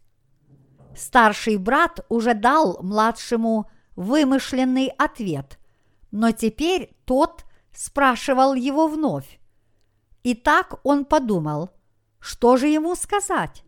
Старший 0.97 1.57
брат 1.57 2.01
уже 2.09 2.35
дал 2.35 2.83
младшему 2.83 3.71
вымышленный 3.95 4.89
ответ, 4.99 5.59
но 6.11 6.33
теперь 6.33 6.97
тот 7.05 7.45
спрашивал 7.73 8.55
его 8.55 8.89
вновь. 8.89 9.39
И 10.23 10.35
так 10.35 10.81
он 10.83 11.05
подумал, 11.05 11.71
что 12.21 12.57
же 12.57 12.67
ему 12.67 12.95
сказать? 12.97 13.65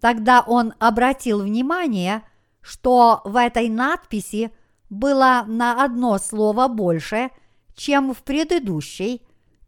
Тогда 0.00 0.42
он 0.46 0.74
обратил 0.78 1.42
внимание, 1.42 2.22
что 2.60 3.22
в 3.24 3.36
этой 3.36 3.68
надписи 3.68 4.52
было 4.90 5.44
на 5.46 5.82
одно 5.84 6.18
слово 6.18 6.68
больше, 6.68 7.30
чем 7.74 8.12
в 8.12 8.22
предыдущей, 8.22 9.22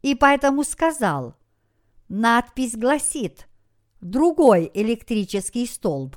и 0.05 0.13
поэтому 0.13 0.63
сказал, 0.63 1.33
надпись 2.09 2.77
гласит 2.77 3.47
«Другой 4.01 4.69
электрический 4.75 5.65
столб». 5.65 6.15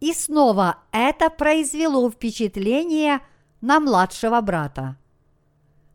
И 0.00 0.12
снова 0.12 0.78
это 0.90 1.30
произвело 1.30 2.10
впечатление 2.10 3.20
на 3.60 3.78
младшего 3.78 4.40
брата. 4.40 4.96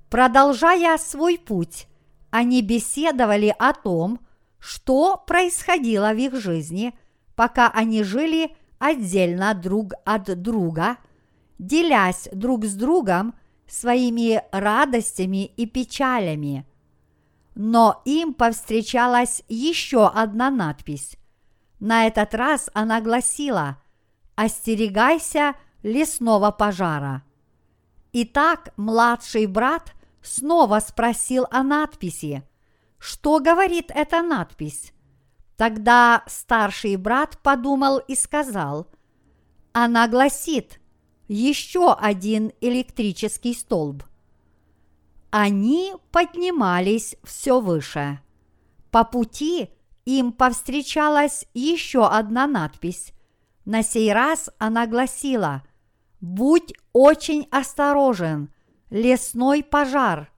Продолжая 0.10 0.98
свой 0.98 1.38
путь, 1.38 1.90
они 2.30 2.62
беседовали 2.62 3.54
о 3.60 3.74
том, 3.74 4.22
что 4.58 5.22
происходило 5.28 6.14
в 6.14 6.18
их 6.18 6.40
жизни, 6.40 6.98
пока 7.36 7.70
они 7.72 8.04
жили 8.04 8.56
отдельно 8.80 9.54
друг 9.54 9.92
от 10.06 10.42
друга, 10.42 10.96
делясь 11.60 12.30
друг 12.32 12.64
с 12.64 12.74
другом 12.74 13.36
своими 13.68 14.42
радостями 14.54 15.46
и 15.46 15.66
печалями. 15.66 16.66
Но 17.56 18.02
им 18.06 18.34
повстречалась 18.34 19.42
еще 19.48 20.08
одна 20.08 20.50
надпись. 20.50 21.18
На 21.80 22.06
этот 22.08 22.34
раз 22.36 22.70
она 22.74 23.02
гласила 23.02 23.82
«Остерегайся 24.36 25.56
лесного 25.82 26.52
пожара». 26.52 27.24
Итак, 28.12 28.74
младший 28.78 29.46
брат 29.46 29.94
снова 30.22 30.80
спросил 30.80 31.48
о 31.50 31.64
надписи– 31.64 32.44
что 33.08 33.40
говорит 33.40 33.92
эта 33.94 34.24
надпись? 34.24 34.92
Тогда 35.58 36.24
старший 36.26 36.96
брат 36.96 37.38
подумал 37.44 38.00
и 38.00 38.16
сказал, 38.16 38.88
она 39.74 40.08
гласит 40.08 40.80
еще 41.28 41.94
один 41.94 42.52
электрический 42.62 43.54
столб. 43.54 44.04
Они 45.38 45.94
поднимались 46.14 47.18
все 47.26 47.60
выше. 47.60 48.22
По 48.90 49.04
пути 49.04 49.70
им 50.06 50.32
повстречалась 50.32 51.46
еще 51.54 52.08
одна 52.08 52.48
надпись. 52.48 53.12
На 53.66 53.84
сей 53.84 54.14
раз 54.14 54.50
она 54.60 54.88
гласила 54.88 55.64
«Будь 56.22 56.74
очень 56.94 57.50
осторожен, 57.52 58.50
лесной 58.90 59.62
пожар». 59.62 60.32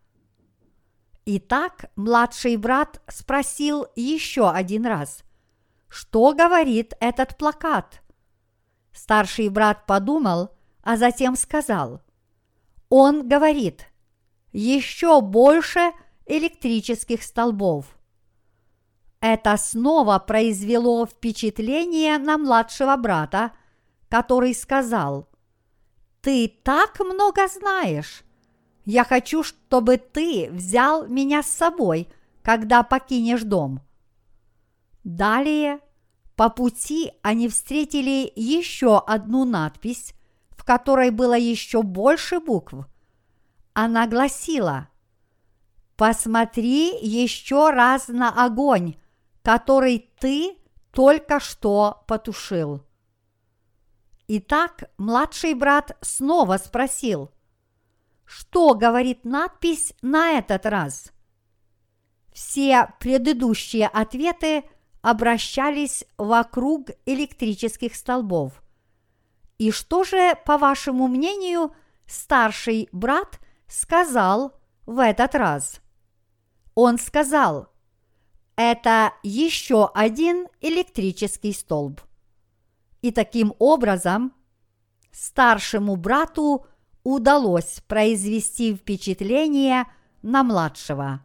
Итак, 1.26 1.92
младший 1.96 2.58
брат 2.58 3.00
спросил 3.08 3.86
еще 3.96 4.50
один 4.50 4.84
раз, 4.88 5.20
что 5.90 6.34
говорит 6.34 6.96
этот 7.00 7.38
плакат? 7.38 8.02
Старший 8.94 9.50
брат 9.50 9.86
подумал, 9.86 10.58
а 10.82 10.98
затем 10.98 11.36
сказал, 11.36 12.02
он 12.90 13.30
говорит, 13.30 13.86
еще 14.52 15.22
больше 15.22 15.92
электрических 16.26 17.24
столбов. 17.24 17.86
Это 19.20 19.58
снова 19.58 20.20
произвело 20.20 21.06
впечатление 21.06 22.18
на 22.18 22.38
младшего 22.38 22.96
брата, 22.98 23.52
который 24.10 24.54
сказал, 24.54 25.28
«Ты 26.22 26.48
так 26.64 27.00
много 27.00 27.48
знаешь! 27.48 28.24
Я 28.86 29.04
хочу, 29.04 29.44
чтобы 29.44 29.98
ты 29.98 30.50
взял 30.50 31.08
меня 31.08 31.44
с 31.44 31.50
собой, 31.50 32.08
когда 32.42 32.84
покинешь 32.84 33.44
дом. 33.44 33.82
Далее 35.04 35.82
по 36.38 36.50
пути 36.50 37.12
они 37.22 37.50
встретили 37.50 38.32
еще 38.34 39.00
одну 39.00 39.44
надпись, 39.44 40.14
в 40.52 40.64
которой 40.64 41.10
было 41.10 41.38
еще 41.38 41.82
больше 41.82 42.40
букв. 42.40 42.88
Она 43.80 44.08
гласила 44.08 44.90
«Посмотри 45.98 46.98
еще 47.00 47.70
раз 47.70 48.08
на 48.08 48.44
огонь, 48.44 48.96
который 49.44 50.10
ты 50.20 50.58
только 50.92 51.40
что 51.40 52.04
потушил». 52.08 52.84
Итак, 54.28 54.90
младший 54.98 55.54
брат 55.54 55.96
снова 56.02 56.58
спросил– 56.58 57.30
что 58.26 58.74
говорит 58.74 59.26
надпись 59.26 59.94
на 60.02 60.40
этот 60.40 60.66
раз? 60.66 61.12
Все 62.34 62.92
предыдущие 63.00 63.88
ответы 63.88 64.64
обращались 65.04 66.04
вокруг 66.18 66.90
электрических 67.06 67.96
столбов. 67.96 68.64
И 69.60 69.70
что 69.70 70.04
же, 70.04 70.36
по 70.48 70.58
вашему 70.58 71.08
мнению, 71.08 71.76
старший 72.08 72.90
брат 72.92 73.40
сказал 73.68 74.54
в 74.86 75.00
этот 75.00 75.36
раз? 75.36 75.82
Он 76.76 76.98
сказал, 76.98 77.70
это 78.56 79.14
еще 79.24 79.92
один 79.94 80.48
электрический 80.62 81.54
столб. 81.54 82.02
И 83.02 83.12
таким 83.12 83.54
образом 83.60 84.34
старшему 85.12 85.96
брату 85.96 86.66
удалось 87.04 87.82
произвести 87.88 88.76
впечатление 88.76 89.86
на 90.22 90.44
младшего. 90.44 91.22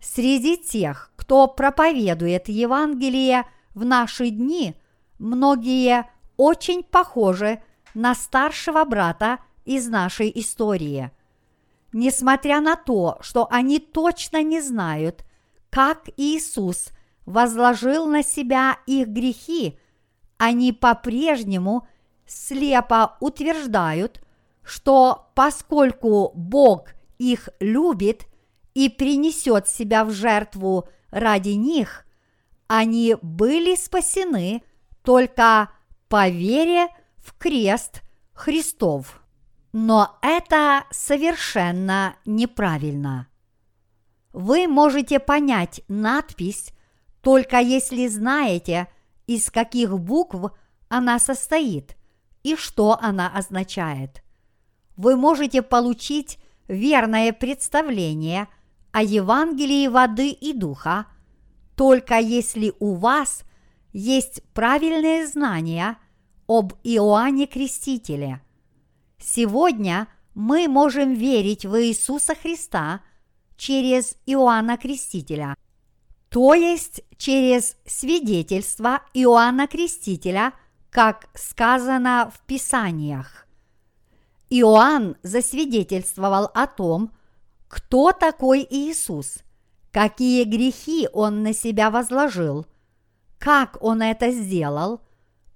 Среди 0.00 0.56
тех, 0.56 1.12
кто 1.16 1.46
проповедует 1.46 2.48
Евангелие 2.48 3.44
в 3.74 3.84
наши 3.84 4.30
дни, 4.30 4.74
многие 5.18 6.10
очень 6.36 6.82
похожи 6.82 7.62
на 7.94 8.14
старшего 8.14 8.84
брата 8.84 9.38
из 9.64 9.88
нашей 9.88 10.30
истории. 10.34 11.10
Несмотря 11.98 12.60
на 12.60 12.76
то, 12.76 13.16
что 13.22 13.48
они 13.50 13.78
точно 13.78 14.42
не 14.42 14.60
знают, 14.60 15.24
как 15.70 16.10
Иисус 16.18 16.90
возложил 17.24 18.04
на 18.04 18.22
себя 18.22 18.76
их 18.84 19.08
грехи, 19.08 19.78
они 20.36 20.74
по-прежнему 20.74 21.88
слепо 22.26 23.16
утверждают, 23.20 24.20
что 24.62 25.30
поскольку 25.34 26.32
Бог 26.34 26.90
их 27.16 27.48
любит 27.60 28.26
и 28.74 28.90
принесет 28.90 29.66
себя 29.66 30.04
в 30.04 30.10
жертву 30.10 30.90
ради 31.08 31.52
них, 31.52 32.04
они 32.66 33.16
были 33.22 33.74
спасены 33.74 34.62
только 35.02 35.70
по 36.10 36.28
вере 36.28 36.88
в 37.16 37.32
крест 37.38 38.02
Христов. 38.34 39.22
Но 39.78 40.16
это 40.22 40.84
совершенно 40.90 42.16
неправильно. 42.24 43.28
Вы 44.32 44.68
можете 44.68 45.18
понять 45.18 45.82
надпись 45.88 46.72
только 47.20 47.58
если 47.58 48.06
знаете, 48.06 48.88
из 49.26 49.50
каких 49.50 49.98
букв 49.98 50.52
она 50.88 51.18
состоит 51.18 51.96
и 52.42 52.56
что 52.56 52.98
она 53.00 53.28
означает 53.28 54.22
вы 54.96 55.16
можете 55.16 55.62
получить 55.62 56.38
верное 56.68 57.32
представление 57.32 58.48
о 58.92 59.02
Евангелии 59.02 59.88
воды 59.88 60.30
и 60.30 60.52
духа, 60.52 61.06
только 61.76 62.18
если 62.18 62.72
у 62.80 62.94
вас 62.94 63.42
есть 63.92 64.42
правильные 64.54 65.26
знания 65.26 65.98
об 66.46 66.72
Иоанне 66.82 67.46
Крестителе. 67.46 68.40
Сегодня 69.18 70.08
мы 70.34 70.68
можем 70.68 71.14
верить 71.14 71.64
в 71.64 71.80
Иисуса 71.82 72.34
Христа 72.34 73.00
через 73.56 74.16
Иоанна 74.26 74.76
Крестителя, 74.76 75.56
то 76.28 76.52
есть 76.52 77.02
через 77.16 77.76
свидетельство 77.86 79.00
Иоанна 79.14 79.66
Крестителя, 79.66 80.52
как 80.90 81.28
сказано 81.34 82.30
в 82.34 82.40
Писаниях. 82.46 83.46
Иоанн 84.50 85.16
засвидетельствовал 85.22 86.50
о 86.54 86.66
том, 86.66 87.10
кто 87.68 88.12
такой 88.12 88.66
Иисус, 88.68 89.38
какие 89.90 90.44
грехи 90.44 91.08
он 91.12 91.42
на 91.42 91.52
себя 91.52 91.90
возложил, 91.90 92.66
как 93.38 93.78
он 93.82 94.02
это 94.02 94.30
сделал, 94.30 95.00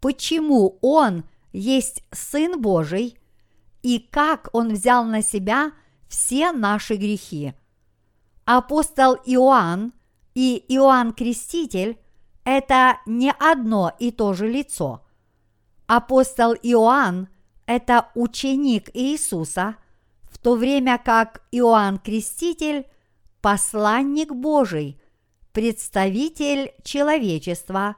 почему 0.01 0.79
он 0.81 1.25
есть 1.53 2.03
Сын 2.11 2.61
Божий 2.61 3.20
и 3.83 3.99
как 3.99 4.49
он 4.53 4.73
взял 4.73 5.05
на 5.05 5.23
себя 5.23 5.73
все 6.09 6.53
наши 6.53 6.97
грехи. 6.97 7.55
Апостол 8.45 9.15
Иоанн 9.25 9.93
и 10.35 10.65
Иоанн 10.69 11.13
Креститель 11.13 11.99
это 12.45 12.99
не 13.07 13.33
одно 13.33 13.93
и 13.99 14.11
то 14.11 14.33
же 14.33 14.49
лицо. 14.49 15.05
Апостол 15.87 16.55
Иоанн– 16.55 17.29
это 17.67 18.09
ученик 18.15 18.91
Иисуса, 18.95 19.77
в 20.31 20.39
то 20.39 20.55
время 20.55 20.99
как 20.99 21.43
Иоанн 21.53 21.99
Креститель– 21.99 22.87
посланник 23.41 24.33
Божий, 24.33 25.01
представитель 25.53 26.73
человечества, 26.83 27.97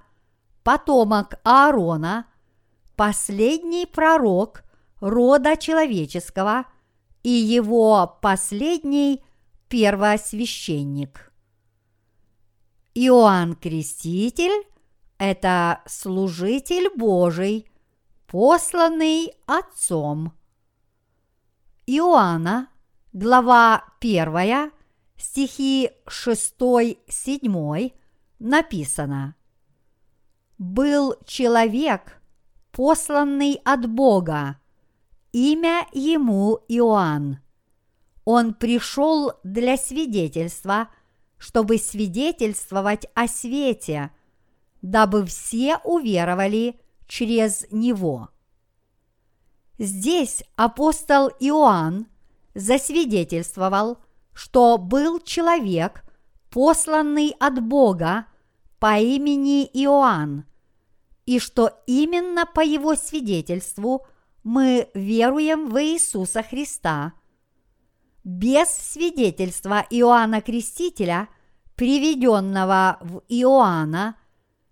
потомок 0.62 1.34
Аарона, 1.44 2.26
последний 2.96 3.86
пророк 3.86 4.62
рода 5.02 5.56
человеческого 5.56 6.64
и 7.24 7.30
его 7.30 8.18
последний 8.22 9.22
первосвященник. 9.68 11.32
Иоанн 12.94 13.56
Креститель– 13.56 14.64
это 15.18 15.82
служитель 15.86 16.88
Божий, 16.96 17.68
посланный 18.28 19.32
Отцом. 19.46 20.34
Иоанна, 21.86 22.68
глава 23.12 23.84
1, 24.00 24.70
стихи 25.16 25.90
6-7 26.06 27.92
написано 28.38 29.34
«Был 30.58 31.16
человек, 31.26 32.22
посланный 32.70 33.60
от 33.64 33.90
Бога, 33.90 34.61
имя 35.32 35.86
ему 35.92 36.60
Иоанн. 36.68 37.38
Он 38.24 38.54
пришел 38.54 39.32
для 39.42 39.76
свидетельства– 39.76 40.88
чтобы 41.42 41.78
свидетельствовать 41.78 43.06
о 43.14 43.26
свете, 43.26 44.12
дабы 44.80 45.26
все 45.26 45.78
уверовали 45.78 46.78
через 47.08 47.66
него. 47.72 48.28
Здесь 49.76 50.44
апостол 50.54 51.30
Иоанн 51.40 52.06
засвидетельствовал, 52.54 53.98
что 54.32 54.78
был 54.78 55.18
человек, 55.18 56.04
посланный 56.48 57.34
от 57.40 57.60
Бога 57.60 58.26
по 58.78 59.00
имени 59.00 59.64
Иоанн, 59.64 60.44
и 61.26 61.40
что 61.40 61.82
именно 61.88 62.46
по 62.46 62.60
его 62.60 62.94
свидетельству 62.94 64.06
мы 64.44 64.90
веруем 64.94 65.68
в 65.68 65.82
Иисуса 65.82 66.42
Христа– 66.42 67.12
без 68.24 68.68
свидетельства 68.68 69.84
Иоанна 69.90 70.40
Крестителя, 70.40 71.28
приведенного 71.74 72.98
в 73.00 73.22
Иоанна, 73.28 74.16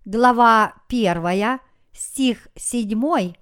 глава 0.04 0.74
1, 0.88 1.58
стих 1.92 2.48
7, 2.54 3.34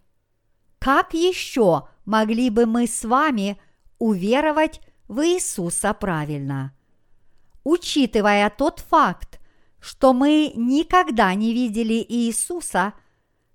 как 0.78 1.12
еще 1.12 1.88
могли 2.04 2.50
бы 2.50 2.66
мы 2.66 2.86
с 2.86 3.04
вами 3.04 3.60
уверовать 3.98 4.80
в 5.08 5.20
Иисуса 5.26 5.92
правильно? 5.92 6.74
Учитывая 7.64 8.48
тот 8.48 8.80
факт, 8.80 9.40
что 9.78 10.14
мы 10.14 10.52
никогда 10.54 11.34
не 11.34 11.52
видели 11.52 12.04
Иисуса 12.08 12.94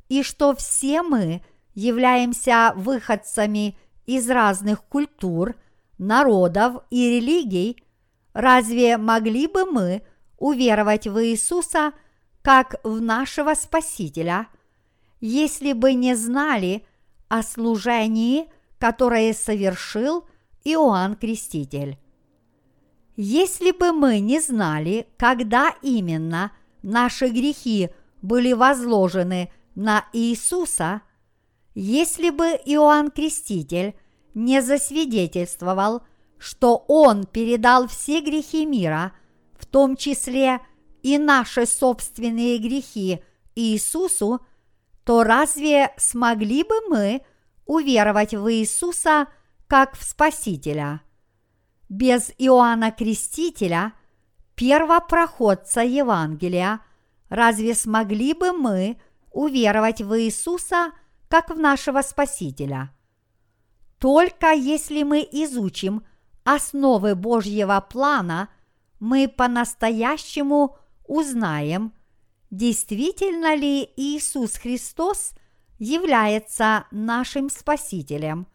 и 0.08 0.22
что 0.22 0.56
все 0.56 1.02
мы 1.02 1.44
являемся 1.74 2.74
выходцами 2.76 3.78
из 4.06 4.30
разных 4.30 4.84
культур– 4.84 5.56
народов 5.98 6.84
и 6.90 7.10
религий, 7.10 7.84
разве 8.34 8.98
могли 8.98 9.48
бы 9.48 9.66
мы 9.66 10.04
уверовать 10.38 11.08
в 11.08 11.24
Иисуса 11.24 11.94
как 12.42 12.76
в 12.84 13.02
нашего 13.02 13.54
Спасителя, 13.54 14.48
если 15.22 15.74
бы 15.74 15.94
не 15.94 16.16
знали 16.16 16.86
о 17.30 17.42
служении, 17.42 18.50
которое 18.80 19.34
совершил 19.34 20.28
Иоанн 20.64 21.16
Креститель? 21.16 21.98
Если 23.16 23.72
бы 23.72 23.92
мы 23.92 24.20
не 24.20 24.40
знали, 24.40 25.08
когда 25.18 25.76
именно 25.82 26.52
наши 26.82 27.28
грехи 27.28 27.92
были 28.22 28.54
возложены 28.54 29.52
на 29.76 30.06
Иисуса, 30.14 31.02
если 31.76 32.30
бы 32.30 32.46
Иоанн 32.66 33.12
Креститель 33.12 33.96
не 34.34 34.62
засвидетельствовал, 34.62 36.04
что 36.38 36.84
Он 36.88 37.26
передал 37.26 37.88
все 37.88 38.22
грехи 38.22 38.66
мира, 38.66 39.14
в 39.58 39.66
том 39.66 39.96
числе 39.96 40.60
и 41.02 41.18
наши 41.18 41.66
собственные 41.66 42.58
грехи 42.58 43.24
Иисусу, 43.56 44.42
то 45.04 45.24
разве 45.24 45.94
смогли 45.98 46.64
бы 46.64 46.76
мы 46.90 47.22
уверовать 47.66 48.34
в 48.34 48.52
Иисуса 48.52 49.28
как 49.68 49.96
в 49.98 50.04
Спасителя? 50.04 51.02
Без 51.90 52.32
Иоанна 52.38 52.92
Крестителя, 52.92 53.94
первопроходца 54.56 55.82
Евангелия, 55.82 56.80
разве 57.30 57.76
смогли 57.76 58.34
бы 58.34 58.52
мы 58.52 58.98
уверовать 59.32 60.02
в 60.02 60.20
Иисуса 60.20 60.92
как 61.34 61.50
в 61.50 61.58
нашего 61.58 62.02
Спасителя– 62.02 62.92
только 64.04 64.52
если 64.52 65.04
мы 65.04 65.22
изучим 65.22 66.04
основы 66.44 67.16
Божьего 67.16 67.80
плана, 67.80 68.50
мы 69.00 69.30
по-настоящему 69.30 70.76
узнаем, 71.08 71.94
действительно 72.52 73.56
ли 73.56 73.90
Иисус 73.96 74.58
Христос 74.58 75.32
является 75.80 76.86
нашим 76.92 77.50
Спасителем. 77.50 78.46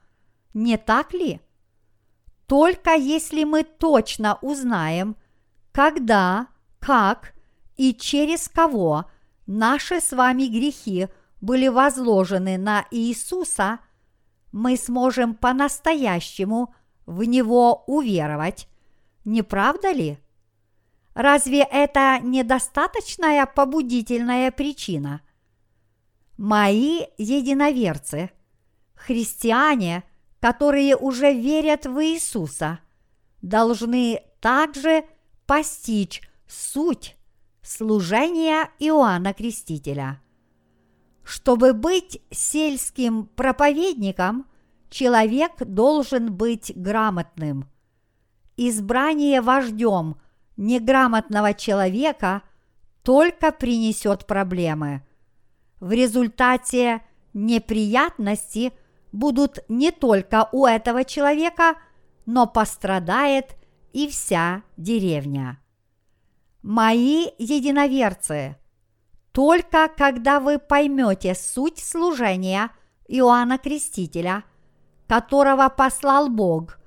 Не 0.52 0.76
так 0.76 1.14
ли? 1.14 1.40
Только 2.46 2.90
если 2.94 3.44
мы 3.44 3.64
точно 3.64 4.38
узнаем, 4.42 5.16
когда, 5.72 6.48
как 6.78 7.32
и 7.78 7.94
через 7.94 8.50
кого 8.50 9.06
наши 9.46 10.02
с 10.02 10.12
вами 10.12 10.44
грехи 10.44 11.08
были 11.40 11.68
возложены 11.68 12.58
на 12.58 12.86
Иисуса– 12.90 13.80
мы 14.52 14.76
сможем 14.76 15.34
по-настоящему 15.34 16.74
в 17.06 17.22
Него 17.24 17.84
уверовать, 17.86 18.68
не 19.24 19.42
правда 19.42 19.92
ли? 19.92 20.18
Разве 21.14 21.62
это 21.62 22.20
недостаточная 22.22 23.46
побудительная 23.46 24.50
причина? 24.50 25.20
Мои 26.36 27.02
единоверцы, 27.18 28.30
христиане, 28.94 30.04
которые 30.40 30.96
уже 30.96 31.32
верят 31.32 31.86
в 31.86 32.02
Иисуса, 32.04 32.78
должны 33.42 34.22
также 34.40 35.04
постичь 35.46 36.22
суть 36.46 37.16
служения 37.62 38.70
Иоанна 38.78 39.34
Крестителя– 39.34 40.20
чтобы 41.28 41.74
быть 41.74 42.22
сельским 42.30 43.26
проповедником, 43.26 44.46
человек 44.88 45.52
должен 45.58 46.32
быть 46.32 46.72
грамотным. 46.74 47.68
Избрание 48.56 49.42
вождем 49.42 50.16
неграмотного 50.56 51.52
человека 51.52 52.44
только 53.02 53.52
принесет 53.52 54.26
проблемы. 54.26 55.06
В 55.80 55.92
результате 55.92 57.02
неприятности 57.34 58.72
будут 59.12 59.58
не 59.68 59.90
только 59.90 60.48
у 60.50 60.64
этого 60.64 61.04
человека, 61.04 61.74
но 62.24 62.46
пострадает 62.46 63.54
и 63.92 64.08
вся 64.08 64.62
деревня. 64.78 65.60
Мои 66.62 67.26
единоверцы– 67.36 68.56
только 69.38 69.88
когда 69.96 70.40
вы 70.40 70.58
поймете 70.58 71.36
суть 71.36 71.78
служения 71.78 72.70
Иоанна 73.06 73.56
Крестителя, 73.56 74.42
которого 75.06 75.68
послал 75.68 76.28
Бог, 76.28 76.80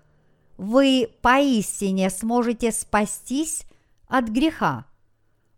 вы 0.58 1.10
поистине 1.22 2.10
сможете 2.10 2.74
спастись 2.74 3.64
от 4.10 4.26
греха. 4.28 4.86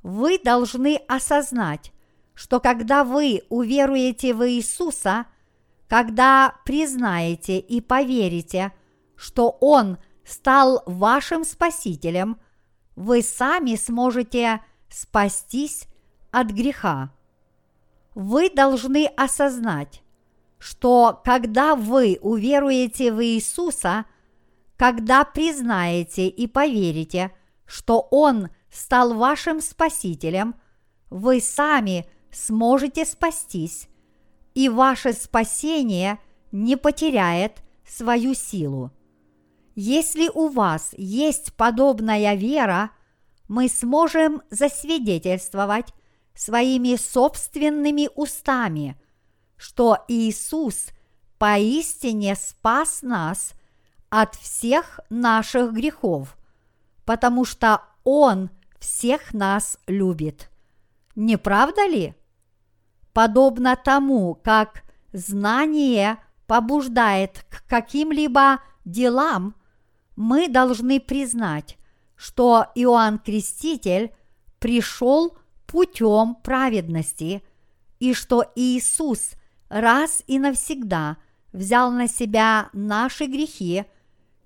Вы 0.03 0.37
должны 0.37 0.97
осознать, 1.07 1.91
что 2.35 2.59
когда 2.59 3.03
вы 3.03 3.41
уверуете 3.49 4.35
в 4.35 4.47
Иисуса, 4.47 5.25
когда 5.87 6.53
признаете 6.63 7.57
и 7.57 7.81
поверите, 7.81 8.71
что 9.15 9.57
Он 9.61 9.97
стал 10.23 10.83
вашим 10.85 11.43
Спасителем, 11.43 12.39
вы 12.95 13.23
сами 13.23 13.77
сможете 13.77 14.61
спастись 14.89 15.87
от 16.33 16.49
греха. 16.49 17.11
Вы 18.15 18.49
должны 18.49 19.05
осознать, 19.05 20.01
что 20.57 21.21
когда 21.23 21.75
вы 21.75 22.17
уверуете 22.21 23.13
в 23.13 23.23
Иисуса, 23.23 24.05
когда 24.75 25.23
признаете 25.23 26.27
и 26.27 26.47
поверите, 26.47 27.31
что 27.65 28.07
Он 28.11 28.49
стал 28.71 29.13
вашим 29.13 29.61
Спасителем, 29.61 30.55
вы 31.11 31.39
сами 31.39 32.07
сможете 32.31 33.05
спастись, 33.05 33.87
и 34.55 34.69
ваше 34.69 35.13
спасение 35.13 36.19
не 36.51 36.75
потеряет 36.75 37.61
свою 37.87 38.33
силу. 38.33 38.91
Если 39.75 40.29
у 40.33 40.47
вас 40.47 40.93
есть 40.97 41.53
подобная 41.53 42.33
вера, 42.33 42.89
мы 43.47 43.69
сможем 43.69 44.41
засвидетельствовать 44.49 45.93
своими 46.35 46.95
собственными 46.95 48.09
устами, 48.15 48.99
что 49.55 50.03
Иисус 50.07 50.87
поистине 51.37 52.35
спас 52.35 53.01
нас 53.01 53.53
от 54.09 54.35
всех 54.35 54.99
наших 55.09 55.73
грехов, 55.73 56.37
потому 57.05 57.45
что 57.45 57.81
Он 58.03 58.49
всех 58.79 59.33
нас 59.33 59.77
любит. 59.87 60.49
Не 61.15 61.37
правда 61.37 61.85
ли? 61.87 62.15
Подобно 63.13 63.75
тому, 63.75 64.35
как 64.35 64.83
знание 65.13 66.17
побуждает 66.47 67.45
к 67.49 67.67
каким-либо 67.67 68.59
делам, 68.85 69.55
мы 70.15 70.47
должны 70.47 70.99
признать, 70.99 71.77
что 72.15 72.67
Иоанн 72.75 73.19
Креститель 73.19 74.13
пришел 74.59 75.37
путем 75.73 76.35
праведности 76.35 77.41
и 77.97 78.13
что 78.13 78.45
Иисус 78.55 79.31
раз 79.69 80.23
и 80.27 80.37
навсегда 80.37 81.17
взял 81.51 81.89
на 81.89 82.07
себя 82.07 82.69
наши 82.73 83.25
грехи 83.25 83.85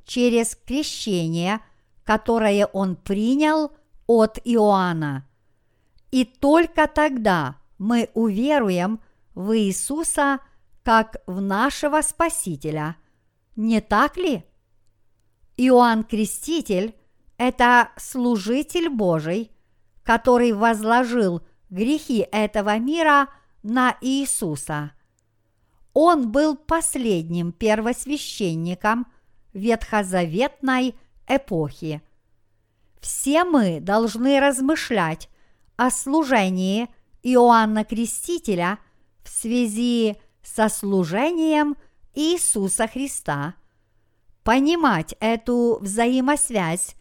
через 0.05 0.55
крещение, 0.55 1.59
которое 2.05 2.65
Он 2.67 2.95
принял 2.95 3.73
от 4.07 4.39
Иоанна. 4.45 5.28
И 6.11 6.23
только 6.23 6.88
тогда 6.88 7.57
мы 7.78 8.09
уверуем 8.13 9.01
в 9.36 9.57
Иисуса 9.57 10.39
как 10.84 11.17
в 11.28 11.41
нашего 11.41 12.01
Спасителя. 12.03 12.95
Не 13.57 13.82
так 13.82 14.15
ли? 14.15 14.45
Иоанн 15.57 16.05
Креститель– 16.05 16.95
это 17.38 17.89
служитель 17.97 18.88
Божий, 18.88 19.51
который 20.07 20.53
возложил 20.53 21.41
грехи 21.69 22.25
этого 22.31 22.77
мира 22.79 23.27
на 23.61 23.97
Иисуса. 23.99 24.93
Он 25.93 26.31
был 26.31 26.55
последним 26.55 27.51
первосвященником 27.51 29.07
ветхозаветной 29.51 30.95
эпохи. 31.27 32.01
Все 33.01 33.43
мы 33.43 33.81
должны 33.81 34.39
размышлять 34.39 35.27
о 35.75 35.91
служении 35.91 36.87
Иоанна 37.21 37.83
Крестителя 37.83 38.79
в 39.25 39.27
связи 39.27 40.15
со 40.41 40.69
служением 40.69 41.75
Иисуса 42.15 42.87
Христа– 42.87 43.55
понимать 44.45 45.15
эту 45.19 45.79
взаимосвязь 45.81 46.95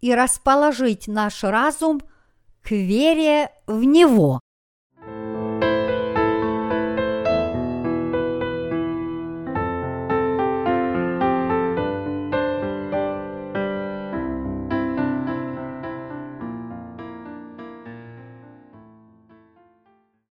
и 0.00 0.12
расположить 0.12 1.06
наш 1.06 1.44
разум 1.44 2.00
к 2.62 2.70
вере 2.72 3.50
в 3.66 3.84
Него. 3.84 4.40